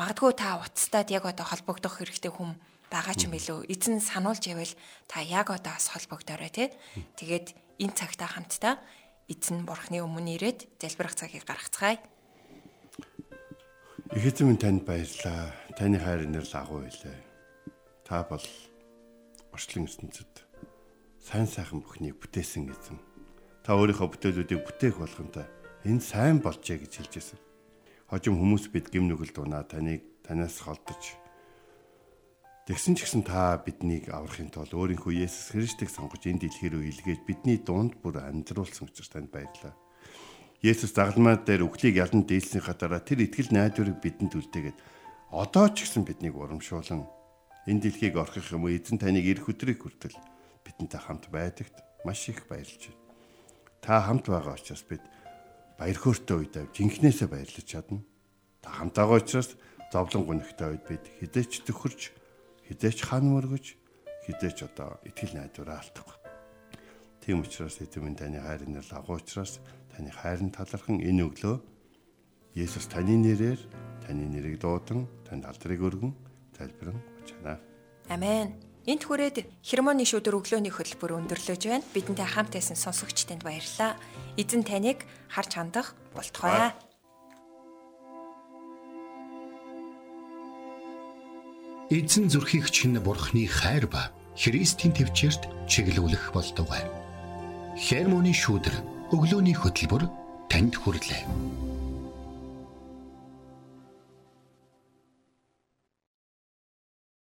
Магадгүй 0.00 0.32
та 0.32 0.56
уцтаад 0.56 1.12
яг 1.12 1.28
одоо 1.28 1.44
холбогдох 1.44 2.00
хэрэгтэй 2.00 2.32
хүм 2.32 2.56
байгаа 2.88 3.14
ч 3.14 3.28
юм 3.28 3.36
билүү. 3.36 3.68
Эзэн 3.68 4.00
сануулж 4.00 4.44
ивэл 4.48 4.72
та 5.04 5.20
яг 5.20 5.52
одоо 5.52 5.76
бас 5.76 5.92
холбогдорой 5.92 6.48
тий. 6.48 6.72
Тэгээд 7.20 7.52
энэ 7.76 7.92
цагтаа 7.92 8.32
хамтдаа 8.32 8.80
эзэн 9.28 9.68
бурхны 9.68 10.00
өмнө 10.00 10.40
ирээд 10.40 10.80
залбирах 10.80 11.12
цагийг 11.12 11.44
гаргацгаая. 11.44 12.00
Их 14.16 14.24
эзэн 14.24 14.56
танд 14.56 14.88
баярлалаа. 14.88 15.52
Таны 15.76 16.00
хайр 16.00 16.24
нэр 16.24 16.48
лагуу 16.48 16.88
байлаа. 16.88 17.16
Та 18.08 18.24
бол 18.24 18.40
орчлон 19.58 19.90
ертөнцид 19.90 20.46
сайн 21.18 21.50
сайхан 21.50 21.82
бүхнийг 21.82 22.22
бүтээсэн 22.22 22.70
гэсэн. 22.70 22.94
Та 23.66 23.74
өөрийнхөө 23.74 24.06
бүтээлүүдийг 24.14 24.62
бүтээх 24.62 25.02
болгонтой 25.02 25.50
энэ 25.82 25.98
сайн 25.98 26.38
болжээ 26.38 26.86
гэж 26.86 26.92
хэлж 26.94 27.12
байсан. 27.18 27.38
Хожим 28.06 28.38
хүмүүс 28.38 28.70
бид 28.70 28.86
гим 28.94 29.10
нүгэл 29.10 29.34
дунаа 29.34 29.66
таныг 29.66 30.06
танаас 30.22 30.62
холдож 30.62 31.18
Тэгсэн 32.70 32.94
ч 32.94 33.02
гэсэн 33.02 33.26
та 33.26 33.58
биднийг 33.58 34.14
аврахын 34.14 34.54
тулд 34.54 34.70
өөрийнхөө 34.76 35.26
Есүс 35.26 35.56
Христийг 35.56 35.90
сонгож 35.90 36.22
энэ 36.22 36.46
дэлхий 36.46 36.70
рүү 36.70 36.94
илгээж 36.94 37.20
бидний 37.26 37.58
дунд 37.58 37.98
бүр 37.98 38.22
амьдруулсан 38.22 38.86
учраас 38.86 39.10
танд 39.10 39.32
баярлалаа. 39.32 39.74
Есүс 40.60 40.92
загалмаа 40.92 41.40
дээр 41.40 41.64
үхлийг 41.64 41.96
ялан 41.96 42.28
дээлсний 42.28 42.60
хатаараа 42.60 43.00
тэр 43.00 43.24
итгэл 43.24 43.56
найдварыг 43.56 44.04
бидэнд 44.04 44.36
үлдээгээд 44.36 44.78
одоо 45.32 45.66
ч 45.72 45.88
гэсэн 45.88 46.04
биднийг 46.04 46.36
урамшуулан 46.36 47.08
энэ 47.66 47.80
дэлхийг 47.88 48.14
орхих 48.20 48.52
юм 48.52 48.68
уу 48.68 48.76
эзэн 48.76 49.00
таныг 49.00 49.24
ирэх 49.26 49.50
өдрийг 49.50 49.82
хүртэл 49.82 50.14
бидэнтэй 50.62 51.00
хамт 51.00 51.32
байдагт 51.32 51.76
маш 52.04 52.28
их 52.28 52.46
баярлж 52.46 52.92
байна. 52.92 53.02
Та 53.80 54.04
хамт 54.04 54.28
байгаа 54.28 54.54
учраас 54.54 54.84
бид 54.84 55.02
баяр 55.78 55.98
хөөртэй 55.98 56.36
үед 56.38 56.54
жинхнээсээ 56.76 57.28
баярлаж 57.30 57.66
чадна. 57.66 58.04
Та 58.62 58.70
хамт 58.70 58.94
байгаа 58.94 59.18
учраас 59.18 59.56
зовлон 59.90 60.24
гонхтой 60.28 60.76
үед 60.76 60.84
бид 60.86 61.04
хідээч 61.18 61.64
төхөрч 61.66 62.12
хідээч 62.68 62.98
хан 63.08 63.24
мөргөж 63.32 63.66
хідээч 64.28 64.58
одоо 64.68 65.00
итгэл 65.08 65.40
найдвараа 65.40 65.80
алдах. 65.80 66.20
Тийм 67.24 67.40
учраас 67.40 67.80
эзэн 67.80 68.04
минь 68.04 68.18
таны 68.18 68.40
хайрын 68.40 68.76
нэр 68.76 68.86
лагуу 68.92 69.16
учраас 69.16 69.60
таны 69.92 70.12
хайрын 70.12 70.52
талархан 70.52 71.00
энэ 71.00 71.24
өглөө 71.24 71.56
Есүс 72.58 72.88
таны 72.90 73.14
нэрээр 73.14 73.60
таны 74.02 74.24
нэрийг 74.26 74.58
дуудан 74.58 75.06
танд 75.28 75.44
алдрыг 75.46 75.78
өргөн 75.78 76.12
залбирэн 76.56 77.17
чанаа. 77.28 77.60
Амен. 78.08 78.56
Энт 78.88 79.04
хүрээд 79.04 79.44
хермоны 79.60 80.08
шүдэр 80.08 80.40
өглөөний 80.40 80.72
хөтөлбөр 80.72 81.20
өндөрлөж 81.20 81.62
байна. 81.68 81.84
Бидэнтэй 81.92 82.24
хамт 82.24 82.56
байсан 82.56 82.72
сонсогчтанд 82.72 83.44
баярлалаа. 83.44 84.00
Эзэн 84.40 84.64
таныг 84.64 85.04
харж 85.28 85.60
хандах 85.60 85.92
болтугай. 86.16 86.72
Эзэн 91.92 92.32
зүрхийг 92.32 92.72
чинь 92.72 92.96
бурхны 92.96 93.44
хайр 93.44 93.84
ба 93.92 94.08
Христийн 94.32 94.96
төвчөрт 94.96 95.68
чиглүүлэх 95.68 96.32
болтугай. 96.32 96.84
Хермоны 97.76 98.32
шүдэр 98.32 98.76
өглөөний 99.12 99.56
хөтөлбөр 99.56 100.08
танд 100.48 100.80
хүрэлээ. 100.80 101.77